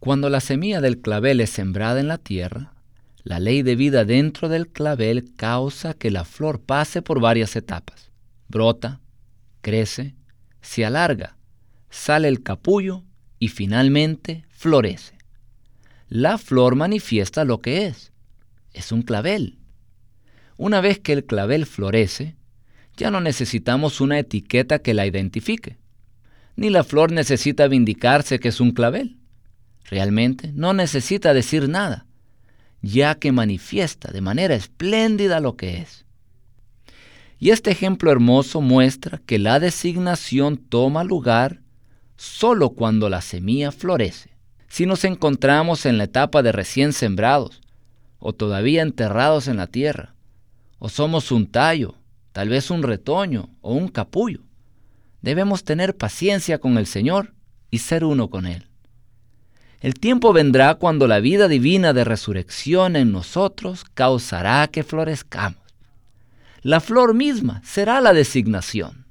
Cuando 0.00 0.30
la 0.30 0.40
semilla 0.40 0.80
del 0.80 1.02
clavel 1.02 1.40
es 1.40 1.50
sembrada 1.50 2.00
en 2.00 2.08
la 2.08 2.16
tierra, 2.16 2.72
la 3.22 3.38
ley 3.38 3.62
de 3.62 3.76
vida 3.76 4.06
dentro 4.06 4.48
del 4.48 4.66
clavel 4.68 5.34
causa 5.36 5.92
que 5.92 6.10
la 6.10 6.24
flor 6.24 6.62
pase 6.62 7.02
por 7.02 7.20
varias 7.20 7.54
etapas. 7.54 8.10
Brota, 8.48 9.00
crece, 9.60 10.14
se 10.62 10.86
alarga, 10.86 11.36
sale 11.90 12.28
el 12.28 12.42
capullo 12.42 13.04
y 13.38 13.48
finalmente 13.48 14.46
florece. 14.48 15.18
La 16.08 16.38
flor 16.38 16.76
manifiesta 16.76 17.44
lo 17.44 17.60
que 17.60 17.86
es. 17.86 18.10
Es 18.72 18.92
un 18.92 19.02
clavel. 19.02 19.58
Una 20.56 20.80
vez 20.80 20.98
que 20.98 21.12
el 21.12 21.26
clavel 21.26 21.66
florece, 21.66 22.36
ya 22.96 23.10
no 23.10 23.20
necesitamos 23.20 24.00
una 24.00 24.18
etiqueta 24.18 24.78
que 24.78 24.94
la 24.94 25.06
identifique. 25.06 25.76
Ni 26.56 26.70
la 26.70 26.84
flor 26.84 27.12
necesita 27.12 27.68
vindicarse 27.68 28.40
que 28.40 28.48
es 28.48 28.60
un 28.60 28.72
clavel. 28.72 29.19
Realmente 29.84 30.52
no 30.54 30.72
necesita 30.72 31.34
decir 31.34 31.68
nada, 31.68 32.06
ya 32.82 33.14
que 33.16 33.32
manifiesta 33.32 34.10
de 34.12 34.20
manera 34.20 34.54
espléndida 34.54 35.40
lo 35.40 35.56
que 35.56 35.78
es. 35.78 36.04
Y 37.38 37.50
este 37.50 37.70
ejemplo 37.70 38.12
hermoso 38.12 38.60
muestra 38.60 39.20
que 39.24 39.38
la 39.38 39.58
designación 39.58 40.58
toma 40.58 41.04
lugar 41.04 41.60
solo 42.16 42.70
cuando 42.70 43.08
la 43.08 43.22
semilla 43.22 43.72
florece. 43.72 44.30
Si 44.68 44.84
nos 44.84 45.04
encontramos 45.04 45.86
en 45.86 45.96
la 45.96 46.04
etapa 46.04 46.42
de 46.42 46.52
recién 46.52 46.92
sembrados, 46.92 47.62
o 48.18 48.34
todavía 48.34 48.82
enterrados 48.82 49.48
en 49.48 49.56
la 49.56 49.66
tierra, 49.66 50.14
o 50.78 50.88
somos 50.90 51.32
un 51.32 51.46
tallo, 51.46 51.96
tal 52.32 52.50
vez 52.50 52.70
un 52.70 52.82
retoño 52.82 53.48
o 53.62 53.72
un 53.72 53.88
capullo, 53.88 54.42
debemos 55.22 55.64
tener 55.64 55.96
paciencia 55.96 56.58
con 56.58 56.78
el 56.78 56.86
Señor 56.86 57.34
y 57.70 57.78
ser 57.78 58.04
uno 58.04 58.28
con 58.28 58.46
Él. 58.46 58.69
El 59.80 59.94
tiempo 59.94 60.32
vendrá 60.32 60.74
cuando 60.74 61.06
la 61.08 61.20
vida 61.20 61.48
divina 61.48 61.92
de 61.92 62.04
resurrección 62.04 62.96
en 62.96 63.12
nosotros 63.12 63.84
causará 63.94 64.68
que 64.68 64.82
florezcamos. 64.82 65.60
La 66.62 66.80
flor 66.80 67.14
misma 67.14 67.62
será 67.64 68.02
la 68.02 68.12
designación. 68.12 69.06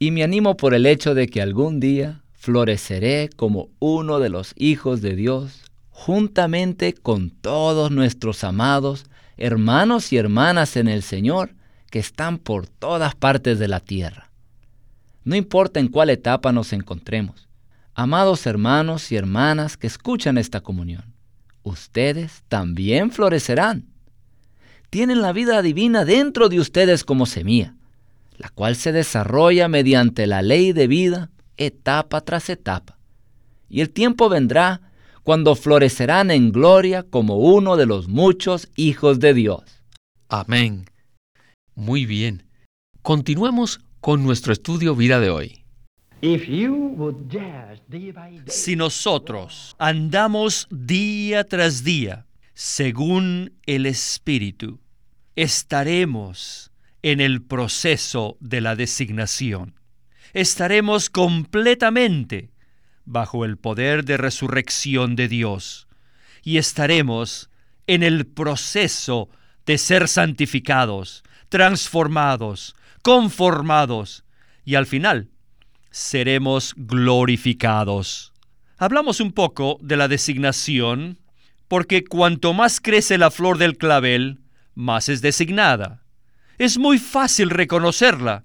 Y 0.00 0.10
me 0.10 0.24
animo 0.24 0.56
por 0.56 0.74
el 0.74 0.86
hecho 0.86 1.14
de 1.14 1.28
que 1.28 1.40
algún 1.40 1.78
día 1.78 2.22
floreceré 2.32 3.30
como 3.36 3.68
uno 3.78 4.18
de 4.18 4.28
los 4.28 4.52
hijos 4.56 5.00
de 5.00 5.14
Dios, 5.14 5.62
juntamente 5.90 6.92
con 6.92 7.30
todos 7.30 7.92
nuestros 7.92 8.42
amados 8.42 9.06
hermanos 9.36 10.12
y 10.12 10.16
hermanas 10.16 10.76
en 10.76 10.88
el 10.88 11.02
Señor 11.02 11.54
que 11.90 11.98
están 11.98 12.38
por 12.38 12.66
todas 12.66 13.14
partes 13.14 13.58
de 13.58 13.68
la 13.68 13.80
tierra. 13.80 14.30
No 15.24 15.36
importa 15.36 15.80
en 15.80 15.88
cuál 15.88 16.10
etapa 16.10 16.52
nos 16.52 16.72
encontremos, 16.72 17.43
Amados 17.96 18.46
hermanos 18.46 19.12
y 19.12 19.16
hermanas 19.16 19.76
que 19.76 19.86
escuchan 19.86 20.36
esta 20.36 20.62
comunión, 20.62 21.14
ustedes 21.62 22.42
también 22.48 23.12
florecerán. 23.12 23.86
Tienen 24.90 25.22
la 25.22 25.32
vida 25.32 25.62
divina 25.62 26.04
dentro 26.04 26.48
de 26.48 26.58
ustedes 26.58 27.04
como 27.04 27.24
semilla, 27.24 27.76
la 28.36 28.48
cual 28.48 28.74
se 28.74 28.90
desarrolla 28.90 29.68
mediante 29.68 30.26
la 30.26 30.42
ley 30.42 30.72
de 30.72 30.88
vida 30.88 31.30
etapa 31.56 32.20
tras 32.22 32.50
etapa. 32.50 32.98
Y 33.68 33.80
el 33.80 33.90
tiempo 33.90 34.28
vendrá 34.28 34.80
cuando 35.22 35.54
florecerán 35.54 36.32
en 36.32 36.50
gloria 36.50 37.04
como 37.04 37.36
uno 37.38 37.76
de 37.76 37.86
los 37.86 38.08
muchos 38.08 38.68
hijos 38.74 39.20
de 39.20 39.34
Dios. 39.34 39.62
Amén. 40.28 40.86
Muy 41.76 42.06
bien. 42.06 42.44
Continuemos 43.02 43.80
con 44.00 44.24
nuestro 44.24 44.52
estudio 44.52 44.96
vida 44.96 45.20
de 45.20 45.30
hoy. 45.30 45.63
Si 48.46 48.76
nosotros 48.76 49.76
andamos 49.78 50.66
día 50.70 51.44
tras 51.44 51.84
día 51.84 52.26
según 52.54 53.52
el 53.66 53.84
Espíritu, 53.84 54.80
estaremos 55.36 56.70
en 57.02 57.20
el 57.20 57.42
proceso 57.42 58.38
de 58.40 58.62
la 58.62 58.74
designación. 58.74 59.78
Estaremos 60.32 61.10
completamente 61.10 62.50
bajo 63.04 63.44
el 63.44 63.58
poder 63.58 64.06
de 64.06 64.16
resurrección 64.16 65.16
de 65.16 65.28
Dios 65.28 65.88
y 66.42 66.56
estaremos 66.56 67.50
en 67.86 68.02
el 68.02 68.26
proceso 68.26 69.28
de 69.66 69.76
ser 69.76 70.08
santificados, 70.08 71.22
transformados, 71.50 72.74
conformados 73.02 74.24
y 74.64 74.76
al 74.76 74.86
final 74.86 75.28
seremos 75.94 76.74
glorificados. 76.76 78.32
Hablamos 78.78 79.20
un 79.20 79.30
poco 79.30 79.78
de 79.80 79.96
la 79.96 80.08
designación, 80.08 81.20
porque 81.68 82.02
cuanto 82.02 82.52
más 82.52 82.80
crece 82.80 83.16
la 83.16 83.30
flor 83.30 83.58
del 83.58 83.78
clavel, 83.78 84.40
más 84.74 85.08
es 85.08 85.22
designada. 85.22 86.02
Es 86.58 86.78
muy 86.78 86.98
fácil 86.98 87.48
reconocerla, 87.48 88.44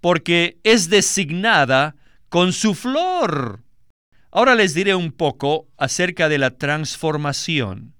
porque 0.00 0.58
es 0.62 0.88
designada 0.88 1.96
con 2.28 2.52
su 2.52 2.76
flor. 2.76 3.64
Ahora 4.30 4.54
les 4.54 4.72
diré 4.72 4.94
un 4.94 5.10
poco 5.10 5.66
acerca 5.76 6.28
de 6.28 6.38
la 6.38 6.50
transformación. 6.52 7.96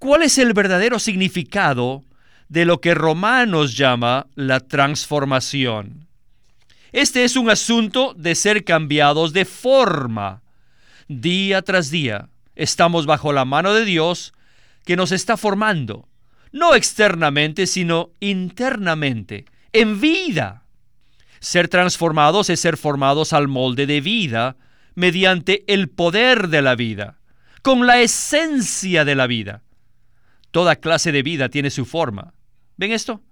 ¿Cuál 0.00 0.22
es 0.22 0.36
el 0.38 0.52
verdadero 0.52 0.98
significado 0.98 2.04
de 2.48 2.64
lo 2.64 2.80
que 2.80 2.94
Romanos 2.94 3.76
llama 3.76 4.26
la 4.34 4.58
transformación? 4.58 6.08
Este 6.92 7.24
es 7.24 7.36
un 7.36 7.48
asunto 7.48 8.14
de 8.14 8.34
ser 8.34 8.64
cambiados 8.64 9.32
de 9.32 9.46
forma. 9.46 10.42
Día 11.08 11.62
tras 11.62 11.90
día 11.90 12.28
estamos 12.54 13.06
bajo 13.06 13.32
la 13.32 13.46
mano 13.46 13.72
de 13.72 13.86
Dios 13.86 14.34
que 14.84 14.96
nos 14.96 15.10
está 15.10 15.38
formando, 15.38 16.08
no 16.52 16.74
externamente, 16.74 17.66
sino 17.66 18.10
internamente, 18.20 19.46
en 19.72 20.00
vida. 20.00 20.64
Ser 21.40 21.68
transformados 21.68 22.50
es 22.50 22.60
ser 22.60 22.76
formados 22.76 23.32
al 23.32 23.48
molde 23.48 23.86
de 23.86 24.00
vida 24.00 24.56
mediante 24.94 25.64
el 25.72 25.88
poder 25.88 26.48
de 26.48 26.60
la 26.60 26.74
vida, 26.74 27.20
con 27.62 27.86
la 27.86 28.00
esencia 28.00 29.06
de 29.06 29.14
la 29.14 29.26
vida. 29.26 29.62
Toda 30.50 30.76
clase 30.76 31.10
de 31.10 31.22
vida 31.22 31.48
tiene 31.48 31.70
su 31.70 31.86
forma. 31.86 32.34
¿Ven 32.76 32.92
esto? 32.92 33.22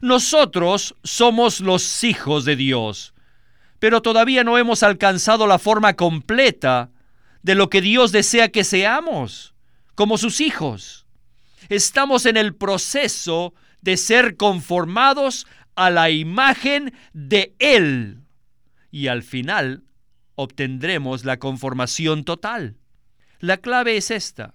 Nosotros 0.00 0.94
somos 1.02 1.60
los 1.60 2.04
hijos 2.04 2.44
de 2.44 2.56
Dios, 2.56 3.14
pero 3.78 4.02
todavía 4.02 4.44
no 4.44 4.58
hemos 4.58 4.82
alcanzado 4.82 5.46
la 5.46 5.58
forma 5.58 5.94
completa 5.94 6.90
de 7.42 7.54
lo 7.54 7.70
que 7.70 7.80
Dios 7.80 8.12
desea 8.12 8.48
que 8.48 8.64
seamos, 8.64 9.54
como 9.94 10.18
sus 10.18 10.40
hijos. 10.40 11.06
Estamos 11.68 12.26
en 12.26 12.36
el 12.36 12.54
proceso 12.54 13.54
de 13.80 13.96
ser 13.96 14.36
conformados 14.36 15.46
a 15.74 15.90
la 15.90 16.10
imagen 16.10 16.92
de 17.12 17.54
Él 17.58 18.22
y 18.90 19.08
al 19.08 19.22
final 19.22 19.84
obtendremos 20.34 21.24
la 21.24 21.38
conformación 21.38 22.24
total. 22.24 22.76
La 23.40 23.58
clave 23.58 23.96
es 23.96 24.10
esta. 24.10 24.54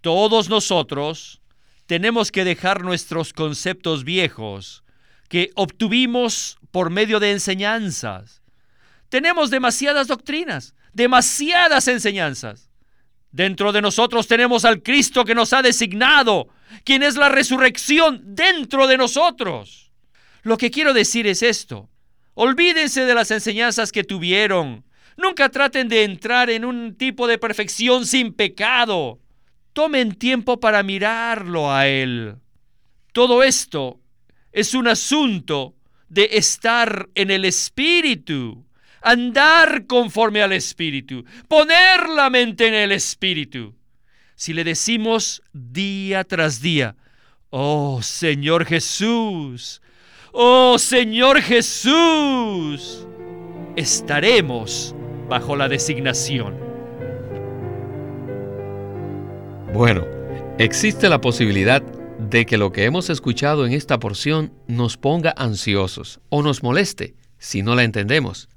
Todos 0.00 0.48
nosotros 0.48 1.40
tenemos 1.88 2.30
que 2.30 2.44
dejar 2.44 2.84
nuestros 2.84 3.32
conceptos 3.32 4.04
viejos 4.04 4.84
que 5.28 5.50
obtuvimos 5.56 6.58
por 6.70 6.90
medio 6.90 7.18
de 7.18 7.32
enseñanzas. 7.32 8.42
Tenemos 9.08 9.50
demasiadas 9.50 10.06
doctrinas, 10.06 10.74
demasiadas 10.92 11.88
enseñanzas. 11.88 12.70
Dentro 13.32 13.72
de 13.72 13.82
nosotros 13.82 14.28
tenemos 14.28 14.66
al 14.66 14.82
Cristo 14.82 15.24
que 15.24 15.34
nos 15.34 15.54
ha 15.54 15.62
designado, 15.62 16.48
quien 16.84 17.02
es 17.02 17.16
la 17.16 17.30
resurrección 17.30 18.22
dentro 18.36 18.86
de 18.86 18.98
nosotros. 18.98 19.90
Lo 20.42 20.58
que 20.58 20.70
quiero 20.70 20.92
decir 20.92 21.26
es 21.26 21.42
esto. 21.42 21.88
Olvídense 22.34 23.06
de 23.06 23.14
las 23.14 23.30
enseñanzas 23.30 23.92
que 23.92 24.04
tuvieron 24.04 24.84
Nunca 25.18 25.48
traten 25.48 25.88
de 25.88 26.04
entrar 26.04 26.48
en 26.48 26.64
un 26.64 26.94
tipo 26.94 27.26
de 27.26 27.38
perfección 27.38 28.06
sin 28.06 28.32
pecado. 28.32 29.18
Tomen 29.78 30.16
tiempo 30.16 30.58
para 30.58 30.82
mirarlo 30.82 31.72
a 31.72 31.86
Él. 31.86 32.34
Todo 33.12 33.44
esto 33.44 34.00
es 34.50 34.74
un 34.74 34.88
asunto 34.88 35.76
de 36.08 36.30
estar 36.32 37.08
en 37.14 37.30
el 37.30 37.44
Espíritu, 37.44 38.66
andar 39.02 39.86
conforme 39.86 40.42
al 40.42 40.52
Espíritu, 40.52 41.24
poner 41.46 42.08
la 42.08 42.28
mente 42.28 42.66
en 42.66 42.74
el 42.74 42.90
Espíritu. 42.90 43.76
Si 44.34 44.52
le 44.52 44.64
decimos 44.64 45.44
día 45.52 46.24
tras 46.24 46.60
día, 46.60 46.96
oh 47.50 48.02
Señor 48.02 48.64
Jesús, 48.64 49.80
oh 50.32 50.76
Señor 50.80 51.40
Jesús, 51.40 53.06
estaremos 53.76 54.92
bajo 55.28 55.54
la 55.54 55.68
designación. 55.68 56.67
Bueno, 59.74 60.06
existe 60.58 61.10
la 61.10 61.20
posibilidad 61.20 61.82
de 61.82 62.46
que 62.46 62.56
lo 62.56 62.72
que 62.72 62.84
hemos 62.84 63.10
escuchado 63.10 63.66
en 63.66 63.74
esta 63.74 63.98
porción 63.98 64.52
nos 64.66 64.96
ponga 64.96 65.34
ansiosos 65.36 66.20
o 66.30 66.42
nos 66.42 66.62
moleste 66.62 67.14
si 67.38 67.62
no 67.62 67.74
la 67.74 67.84
entendemos. 67.84 68.48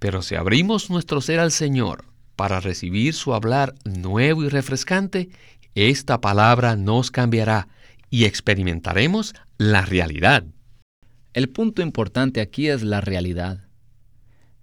Pero 0.00 0.22
si 0.22 0.34
abrimos 0.34 0.90
nuestro 0.90 1.20
ser 1.20 1.38
al 1.38 1.52
Señor 1.52 2.04
para 2.34 2.60
recibir 2.60 3.14
su 3.14 3.32
hablar 3.32 3.74
nuevo 3.84 4.42
y 4.42 4.48
refrescante, 4.48 5.30
esta 5.76 6.20
palabra 6.20 6.74
nos 6.74 7.12
cambiará 7.12 7.68
y 8.10 8.24
experimentaremos 8.24 9.34
la 9.58 9.82
realidad. 9.82 10.44
El 11.32 11.48
punto 11.48 11.80
importante 11.80 12.40
aquí 12.40 12.68
es 12.68 12.82
la 12.82 13.00
realidad. 13.00 13.60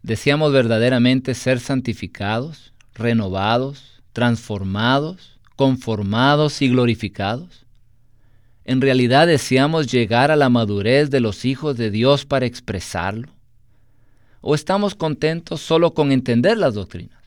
¿Deseamos 0.01 0.51
verdaderamente 0.51 1.33
ser 1.33 1.61
santificados, 1.61 2.73
renovados, 2.93 4.03
transformados, 4.11 5.32
conformados 5.55 6.61
y 6.61 6.69
glorificados? 6.69 7.65
¿En 8.65 8.79
realidad 8.81 9.27
deseamos 9.27 9.87
llegar 9.91 10.31
a 10.31 10.35
la 10.35 10.49
madurez 10.49 11.09
de 11.09 11.19
los 11.19 11.43
hijos 11.43 11.75
de 11.77 11.91
Dios 11.91 12.25
para 12.25 12.45
expresarlo? 12.45 13.29
¿O 14.41 14.55
estamos 14.55 14.95
contentos 14.95 15.61
solo 15.61 15.93
con 15.93 16.11
entender 16.11 16.57
las 16.57 16.73
doctrinas? 16.73 17.23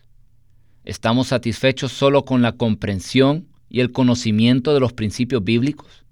¿Estamos 0.85 1.29
satisfechos 1.29 1.93
solo 1.93 2.25
con 2.25 2.43
la 2.43 2.53
comprensión 2.53 3.49
y 3.69 3.81
el 3.81 3.93
conocimiento 3.93 4.73
de 4.73 4.81
los 4.81 4.93
principios 4.93 5.43
bíblicos? 5.45 6.05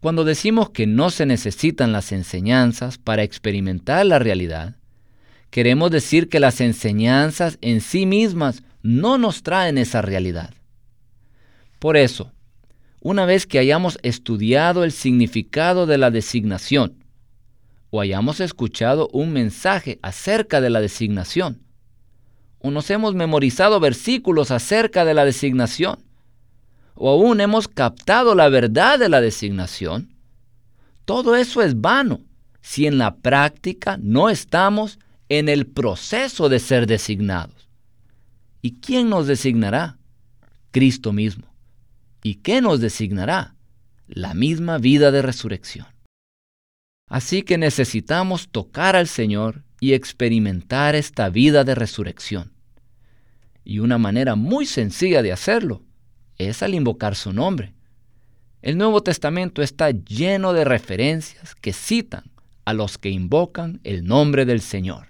Cuando 0.00 0.24
decimos 0.24 0.70
que 0.70 0.86
no 0.86 1.10
se 1.10 1.26
necesitan 1.26 1.92
las 1.92 2.12
enseñanzas 2.12 2.98
para 2.98 3.22
experimentar 3.22 4.04
la 4.06 4.18
realidad, 4.18 4.76
queremos 5.50 5.90
decir 5.90 6.28
que 6.28 6.40
las 6.40 6.60
enseñanzas 6.60 7.58
en 7.60 7.80
sí 7.80 8.06
mismas 8.06 8.62
no 8.82 9.18
nos 9.18 9.42
traen 9.42 9.78
esa 9.78 10.02
realidad. 10.02 10.54
Por 11.82 11.96
eso, 11.96 12.30
una 13.00 13.24
vez 13.24 13.44
que 13.44 13.58
hayamos 13.58 13.98
estudiado 14.04 14.84
el 14.84 14.92
significado 14.92 15.84
de 15.84 15.98
la 15.98 16.12
designación 16.12 17.04
o 17.90 18.00
hayamos 18.00 18.38
escuchado 18.38 19.08
un 19.12 19.32
mensaje 19.32 19.98
acerca 20.00 20.60
de 20.60 20.70
la 20.70 20.80
designación, 20.80 21.60
o 22.60 22.70
nos 22.70 22.88
hemos 22.90 23.16
memorizado 23.16 23.80
versículos 23.80 24.52
acerca 24.52 25.04
de 25.04 25.14
la 25.14 25.24
designación, 25.24 25.98
o 26.94 27.10
aún 27.10 27.40
hemos 27.40 27.66
captado 27.66 28.36
la 28.36 28.48
verdad 28.48 29.00
de 29.00 29.08
la 29.08 29.20
designación, 29.20 30.14
todo 31.04 31.34
eso 31.34 31.62
es 31.62 31.80
vano 31.80 32.20
si 32.60 32.86
en 32.86 32.96
la 32.96 33.16
práctica 33.16 33.98
no 34.00 34.30
estamos 34.30 35.00
en 35.28 35.48
el 35.48 35.66
proceso 35.66 36.48
de 36.48 36.60
ser 36.60 36.86
designados. 36.86 37.68
¿Y 38.60 38.78
quién 38.78 39.08
nos 39.08 39.26
designará? 39.26 39.98
Cristo 40.70 41.12
mismo. 41.12 41.51
¿Y 42.22 42.36
qué 42.36 42.60
nos 42.60 42.80
designará? 42.80 43.56
La 44.06 44.34
misma 44.34 44.78
vida 44.78 45.10
de 45.10 45.22
resurrección. 45.22 45.86
Así 47.08 47.42
que 47.42 47.58
necesitamos 47.58 48.48
tocar 48.48 48.96
al 48.96 49.08
Señor 49.08 49.64
y 49.80 49.94
experimentar 49.94 50.94
esta 50.94 51.28
vida 51.28 51.64
de 51.64 51.74
resurrección. 51.74 52.52
Y 53.64 53.80
una 53.80 53.98
manera 53.98 54.34
muy 54.34 54.66
sencilla 54.66 55.22
de 55.22 55.32
hacerlo 55.32 55.82
es 56.38 56.62
al 56.62 56.74
invocar 56.74 57.14
su 57.14 57.32
nombre. 57.32 57.74
El 58.62 58.78
Nuevo 58.78 59.02
Testamento 59.02 59.60
está 59.60 59.90
lleno 59.90 60.52
de 60.52 60.64
referencias 60.64 61.54
que 61.54 61.72
citan 61.72 62.30
a 62.64 62.72
los 62.72 62.96
que 62.96 63.10
invocan 63.10 63.80
el 63.82 64.04
nombre 64.04 64.44
del 64.44 64.60
Señor. 64.60 65.08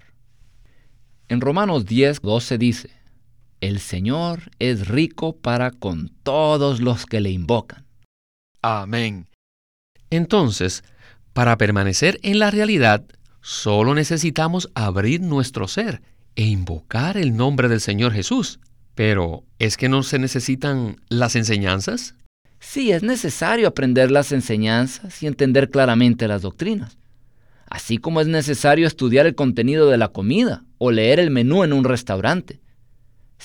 En 1.29 1.39
Romanos 1.39 1.85
10, 1.85 2.21
12 2.21 2.57
dice, 2.57 2.89
el 3.63 3.79
Señor 3.79 4.51
es 4.59 4.89
rico 4.89 5.37
para 5.37 5.71
con 5.71 6.09
todos 6.23 6.81
los 6.81 7.05
que 7.05 7.21
le 7.21 7.31
invocan. 7.31 7.85
Amén. 8.61 9.27
Entonces, 10.09 10.83
para 11.31 11.57
permanecer 11.57 12.19
en 12.23 12.39
la 12.39 12.51
realidad, 12.51 13.05
solo 13.41 13.95
necesitamos 13.95 14.69
abrir 14.75 15.21
nuestro 15.21 15.69
ser 15.69 16.01
e 16.35 16.43
invocar 16.43 17.15
el 17.15 17.37
nombre 17.37 17.69
del 17.69 17.79
Señor 17.79 18.11
Jesús. 18.11 18.59
Pero, 18.95 19.45
¿es 19.59 19.77
que 19.77 19.87
no 19.87 20.03
se 20.03 20.19
necesitan 20.19 20.97
las 21.07 21.37
enseñanzas? 21.37 22.15
Sí, 22.59 22.91
es 22.91 23.01
necesario 23.01 23.69
aprender 23.69 24.11
las 24.11 24.33
enseñanzas 24.33 25.23
y 25.23 25.27
entender 25.27 25.69
claramente 25.69 26.27
las 26.27 26.41
doctrinas. 26.41 26.97
Así 27.69 27.97
como 27.97 28.19
es 28.19 28.27
necesario 28.27 28.85
estudiar 28.87 29.25
el 29.25 29.35
contenido 29.35 29.89
de 29.89 29.97
la 29.97 30.09
comida 30.09 30.65
o 30.79 30.91
leer 30.91 31.21
el 31.21 31.31
menú 31.31 31.63
en 31.63 31.71
un 31.71 31.85
restaurante. 31.85 32.59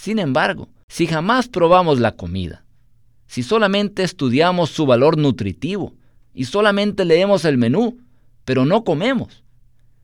Sin 0.00 0.20
embargo, 0.20 0.68
si 0.86 1.08
jamás 1.08 1.48
probamos 1.48 1.98
la 1.98 2.12
comida, 2.12 2.64
si 3.26 3.42
solamente 3.42 4.04
estudiamos 4.04 4.70
su 4.70 4.86
valor 4.86 5.18
nutritivo 5.18 5.92
y 6.32 6.44
solamente 6.44 7.04
leemos 7.04 7.44
el 7.44 7.58
menú, 7.58 7.98
pero 8.44 8.64
no 8.64 8.84
comemos, 8.84 9.42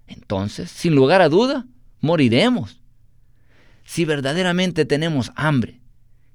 entonces, 0.09 0.69
sin 0.71 0.97
lugar 0.97 1.23
a 1.23 1.29
duda, 1.29 1.67
moriremos. 2.01 2.81
Si 3.85 4.05
verdaderamente 4.05 4.85
tenemos 4.85 5.31
hambre 5.37 5.81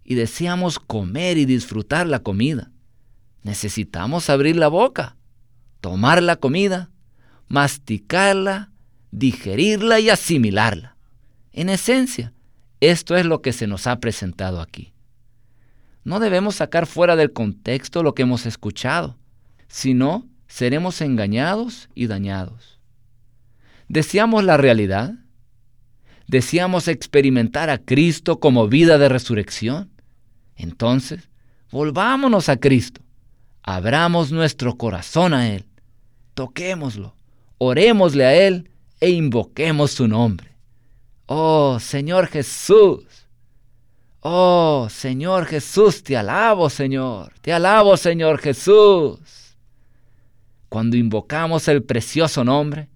y 0.05 0.15
deseamos 0.15 0.79
comer 0.79 1.37
y 1.37 1.43
disfrutar 1.43 2.07
la 2.07 2.19
comida, 2.19 2.71
necesitamos 3.43 4.29
abrir 4.29 4.55
la 4.55 4.69
boca, 4.69 5.17
tomar 5.81 6.23
la 6.23 6.37
comida, 6.37 6.91
masticarla, 7.49 8.71
digerirla 9.11 9.99
y 9.99 10.09
asimilarla. 10.09 10.95
En 11.51 11.67
esencia, 11.67 12.33
esto 12.81 13.17
es 13.17 13.25
lo 13.25 13.41
que 13.41 13.53
se 13.53 13.67
nos 13.67 13.87
ha 13.87 13.99
presentado 13.99 14.61
aquí. 14.61 14.93
No 16.03 16.19
debemos 16.19 16.55
sacar 16.55 16.85
fuera 16.85 17.15
del 17.15 17.33
contexto 17.33 18.03
lo 18.03 18.15
que 18.15 18.23
hemos 18.23 18.45
escuchado, 18.45 19.17
sino 19.67 20.27
seremos 20.47 21.01
engañados 21.01 21.89
y 21.93 22.07
dañados. 22.07 22.79
¿Deseamos 23.87 24.43
la 24.43 24.57
realidad? 24.57 25.13
¿Deseamos 26.27 26.87
experimentar 26.87 27.69
a 27.69 27.79
Cristo 27.79 28.39
como 28.39 28.67
vida 28.67 28.97
de 28.97 29.09
resurrección? 29.09 29.91
Entonces, 30.55 31.29
volvámonos 31.71 32.49
a 32.49 32.57
Cristo, 32.57 33.01
abramos 33.63 34.31
nuestro 34.31 34.77
corazón 34.77 35.33
a 35.33 35.49
Él, 35.49 35.65
toquémoslo, 36.33 37.15
orémosle 37.57 38.25
a 38.25 38.35
Él 38.35 38.69
e 38.99 39.09
invoquemos 39.09 39.91
su 39.91 40.07
nombre. 40.07 40.48
Oh 41.31 41.77
Señor 41.79 42.25
Jesús. 42.25 43.03
Oh 44.21 44.87
Señor 44.89 45.45
Jesús, 45.45 46.01
te 46.01 46.17
alabo 46.17 46.71
Señor. 46.71 47.33
Te 47.41 47.53
alabo 47.53 47.97
Señor 47.97 48.39
Jesús. 48.39 49.55
Cuando 50.69 50.97
invocamos 50.97 51.67
el 51.67 51.83
precioso 51.83 52.43
nombre, 52.43 52.89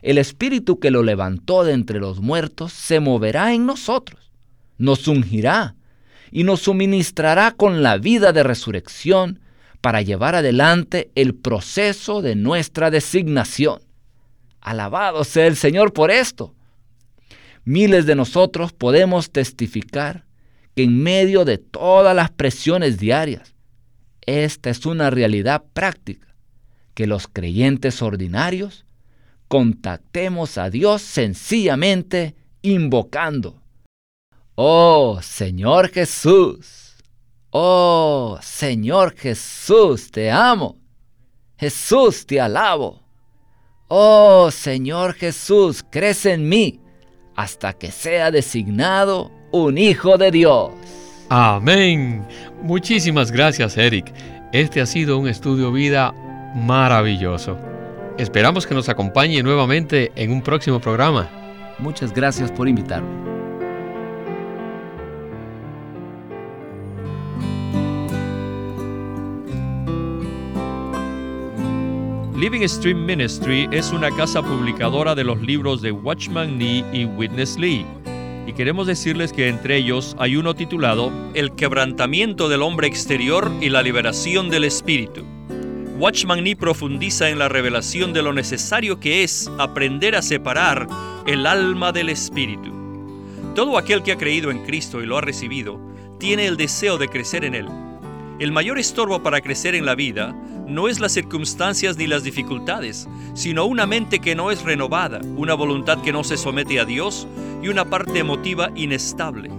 el 0.00 0.16
Espíritu 0.16 0.80
que 0.80 0.90
lo 0.90 1.02
levantó 1.02 1.62
de 1.62 1.74
entre 1.74 2.00
los 2.00 2.20
muertos 2.20 2.72
se 2.72 3.00
moverá 3.00 3.52
en 3.52 3.66
nosotros, 3.66 4.32
nos 4.78 5.06
ungirá 5.06 5.74
y 6.30 6.44
nos 6.44 6.60
suministrará 6.60 7.50
con 7.50 7.82
la 7.82 7.98
vida 7.98 8.32
de 8.32 8.44
resurrección 8.44 9.40
para 9.82 10.00
llevar 10.00 10.34
adelante 10.34 11.10
el 11.14 11.34
proceso 11.34 12.22
de 12.22 12.34
nuestra 12.34 12.90
designación. 12.90 13.82
Alabado 14.62 15.22
sea 15.22 15.46
el 15.46 15.56
Señor 15.56 15.92
por 15.92 16.10
esto. 16.10 16.54
Miles 17.64 18.06
de 18.06 18.14
nosotros 18.14 18.72
podemos 18.72 19.30
testificar 19.30 20.24
que 20.74 20.84
en 20.84 21.02
medio 21.02 21.44
de 21.44 21.58
todas 21.58 22.14
las 22.14 22.30
presiones 22.30 22.98
diarias, 22.98 23.54
esta 24.26 24.70
es 24.70 24.86
una 24.86 25.10
realidad 25.10 25.64
práctica, 25.72 26.34
que 26.94 27.06
los 27.06 27.28
creyentes 27.28 28.02
ordinarios 28.02 28.84
contactemos 29.48 30.58
a 30.58 30.70
Dios 30.70 31.02
sencillamente 31.02 32.36
invocando. 32.62 33.62
Oh 34.54 35.20
Señor 35.22 35.88
Jesús, 35.88 36.96
oh 37.50 38.38
Señor 38.42 39.16
Jesús, 39.16 40.10
te 40.10 40.30
amo. 40.30 40.76
Jesús, 41.56 42.24
te 42.24 42.40
alabo. 42.40 43.02
Oh 43.88 44.50
Señor 44.50 45.14
Jesús, 45.14 45.84
crece 45.90 46.34
en 46.34 46.48
mí 46.48 46.80
hasta 47.38 47.72
que 47.72 47.92
sea 47.92 48.32
designado 48.32 49.30
un 49.52 49.78
hijo 49.78 50.18
de 50.18 50.32
Dios. 50.32 50.72
Amén. 51.28 52.26
Muchísimas 52.62 53.30
gracias, 53.30 53.76
Eric. 53.76 54.12
Este 54.52 54.80
ha 54.80 54.86
sido 54.86 55.16
un 55.18 55.28
estudio 55.28 55.70
vida 55.70 56.12
maravilloso. 56.56 57.56
Esperamos 58.18 58.66
que 58.66 58.74
nos 58.74 58.88
acompañe 58.88 59.40
nuevamente 59.44 60.10
en 60.16 60.32
un 60.32 60.42
próximo 60.42 60.80
programa. 60.80 61.30
Muchas 61.78 62.12
gracias 62.12 62.50
por 62.50 62.66
invitarme. 62.68 63.37
Living 72.38 72.64
Stream 72.68 73.04
Ministry 73.04 73.68
es 73.72 73.90
una 73.90 74.12
casa 74.12 74.40
publicadora 74.40 75.16
de 75.16 75.24
los 75.24 75.42
libros 75.42 75.82
de 75.82 75.90
Watchman 75.90 76.56
Nee 76.56 76.84
y 76.92 77.04
Witness 77.04 77.58
Lee. 77.58 77.84
Y 78.46 78.52
queremos 78.52 78.86
decirles 78.86 79.32
que 79.32 79.48
entre 79.48 79.76
ellos 79.76 80.14
hay 80.20 80.36
uno 80.36 80.54
titulado 80.54 81.10
El 81.34 81.56
quebrantamiento 81.56 82.48
del 82.48 82.62
hombre 82.62 82.86
exterior 82.86 83.50
y 83.60 83.70
la 83.70 83.82
liberación 83.82 84.50
del 84.50 84.62
espíritu. 84.62 85.24
Watchman 85.98 86.44
Nee 86.44 86.54
profundiza 86.54 87.28
en 87.28 87.40
la 87.40 87.48
revelación 87.48 88.12
de 88.12 88.22
lo 88.22 88.32
necesario 88.32 89.00
que 89.00 89.24
es 89.24 89.50
aprender 89.58 90.14
a 90.14 90.22
separar 90.22 90.86
el 91.26 91.44
alma 91.44 91.90
del 91.90 92.08
espíritu. 92.08 92.70
Todo 93.56 93.76
aquel 93.76 94.04
que 94.04 94.12
ha 94.12 94.16
creído 94.16 94.52
en 94.52 94.64
Cristo 94.64 95.02
y 95.02 95.06
lo 95.06 95.18
ha 95.18 95.22
recibido, 95.22 95.80
tiene 96.20 96.46
el 96.46 96.56
deseo 96.56 96.98
de 96.98 97.08
crecer 97.08 97.44
en 97.44 97.56
Él. 97.56 97.66
El 98.38 98.52
mayor 98.52 98.78
estorbo 98.78 99.24
para 99.24 99.40
crecer 99.40 99.74
en 99.74 99.84
la 99.84 99.96
vida 99.96 100.36
no 100.68 100.88
es 100.88 101.00
las 101.00 101.12
circunstancias 101.12 101.96
ni 101.96 102.06
las 102.06 102.22
dificultades, 102.22 103.08
sino 103.34 103.64
una 103.64 103.86
mente 103.86 104.18
que 104.18 104.34
no 104.34 104.50
es 104.50 104.62
renovada, 104.62 105.20
una 105.36 105.54
voluntad 105.54 106.02
que 106.02 106.12
no 106.12 106.24
se 106.24 106.36
somete 106.36 106.78
a 106.78 106.84
Dios 106.84 107.26
y 107.62 107.68
una 107.68 107.86
parte 107.86 108.18
emotiva 108.18 108.70
inestable. 108.74 109.50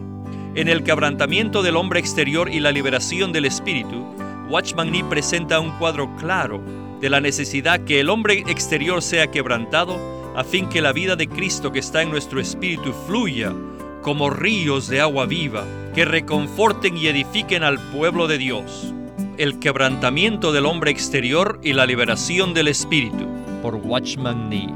En 0.56 0.67
el 0.67 0.84
quebrantamiento 0.84 1.63
del 1.63 1.76
hombre 1.76 2.00
exterior 2.00 2.50
y 2.50 2.60
la 2.60 2.72
liberación 2.72 3.32
del 3.32 3.45
espíritu, 3.45 4.06
Watchman 4.50 4.91
Nee 4.91 5.04
presenta 5.04 5.60
un 5.60 5.72
cuadro 5.78 6.15
claro 6.17 6.62
de 7.02 7.10
la 7.10 7.22
necesidad 7.22 7.82
que 7.82 8.00
el 8.00 8.10
hombre 8.10 8.43
exterior 8.48 9.02
sea 9.02 9.32
quebrantado 9.32 9.98
a 10.36 10.43
fin 10.43 10.69
que 10.69 10.82
la 10.82 10.93
vida 10.93 11.15
de 11.15 11.28
Cristo 11.28 11.72
que 11.72 11.80
está 11.80 12.02
en 12.02 12.10
nuestro 12.10 12.39
espíritu 12.39 12.93
fluya 13.08 13.54
como 14.02 14.30
ríos 14.30 14.88
de 14.88 15.02
agua 15.02 15.26
viva 15.26 15.65
que 15.93 16.06
reconforten 16.06 16.98
y 16.98 17.08
edifiquen 17.08 17.63
al 17.63 17.80
pueblo 17.91 18.28
de 18.28 18.38
Dios 18.38 18.93
el 19.39 19.58
quebrantamiento 19.58 20.52
del 20.52 20.65
hombre 20.65 20.91
exterior 20.91 21.62
y 21.63 21.71
la 21.71 21.86
liberación 21.86 22.54
del 22.54 22.67
espíritu, 22.67 23.25
por 23.62 23.75
Watchman 23.75 24.49
Nee. 24.49 24.67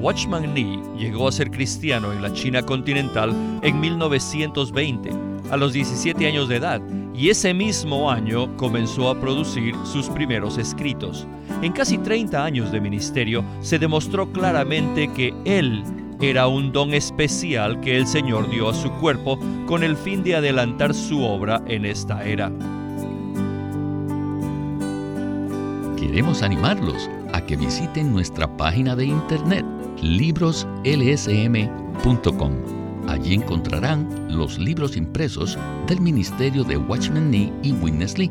Watchman 0.00 0.54
Nee 0.54 0.78
llegó 0.96 1.26
a 1.26 1.32
ser 1.32 1.50
cristiano 1.50 2.12
en 2.12 2.22
la 2.22 2.32
China 2.32 2.62
continental 2.62 3.34
en 3.62 3.80
1920, 3.80 5.10
a 5.50 5.56
los 5.56 5.72
17 5.72 6.24
años 6.24 6.48
de 6.48 6.54
edad, 6.54 6.80
y 7.12 7.30
ese 7.30 7.52
mismo 7.52 8.12
año 8.12 8.56
comenzó 8.56 9.10
a 9.10 9.20
producir 9.20 9.74
sus 9.84 10.08
primeros 10.08 10.56
escritos. 10.56 11.26
En 11.62 11.72
casi 11.72 11.98
30 11.98 12.44
años 12.44 12.70
de 12.70 12.80
ministerio 12.80 13.44
se 13.60 13.80
demostró 13.80 14.30
claramente 14.30 15.08
que 15.12 15.34
él 15.44 15.82
era 16.20 16.48
un 16.48 16.72
don 16.72 16.94
especial 16.94 17.80
que 17.80 17.96
el 17.96 18.06
Señor 18.06 18.50
dio 18.50 18.68
a 18.68 18.74
su 18.74 18.90
cuerpo 18.92 19.38
con 19.66 19.82
el 19.82 19.96
fin 19.96 20.22
de 20.22 20.36
adelantar 20.36 20.94
su 20.94 21.22
obra 21.22 21.62
en 21.66 21.84
esta 21.84 22.24
era. 22.24 22.50
Queremos 25.96 26.42
animarlos 26.42 27.10
a 27.32 27.44
que 27.44 27.56
visiten 27.56 28.12
nuestra 28.12 28.56
página 28.56 28.94
de 28.96 29.06
internet 29.06 29.64
libroslsm.com. 30.02 32.52
Allí 33.08 33.34
encontrarán 33.34 34.08
los 34.28 34.58
libros 34.58 34.96
impresos 34.96 35.58
del 35.86 36.00
Ministerio 36.00 36.64
de 36.64 36.76
Watchman 36.76 37.30
Nee 37.30 37.52
y 37.62 37.72
Witness 37.72 38.18
Lee 38.18 38.30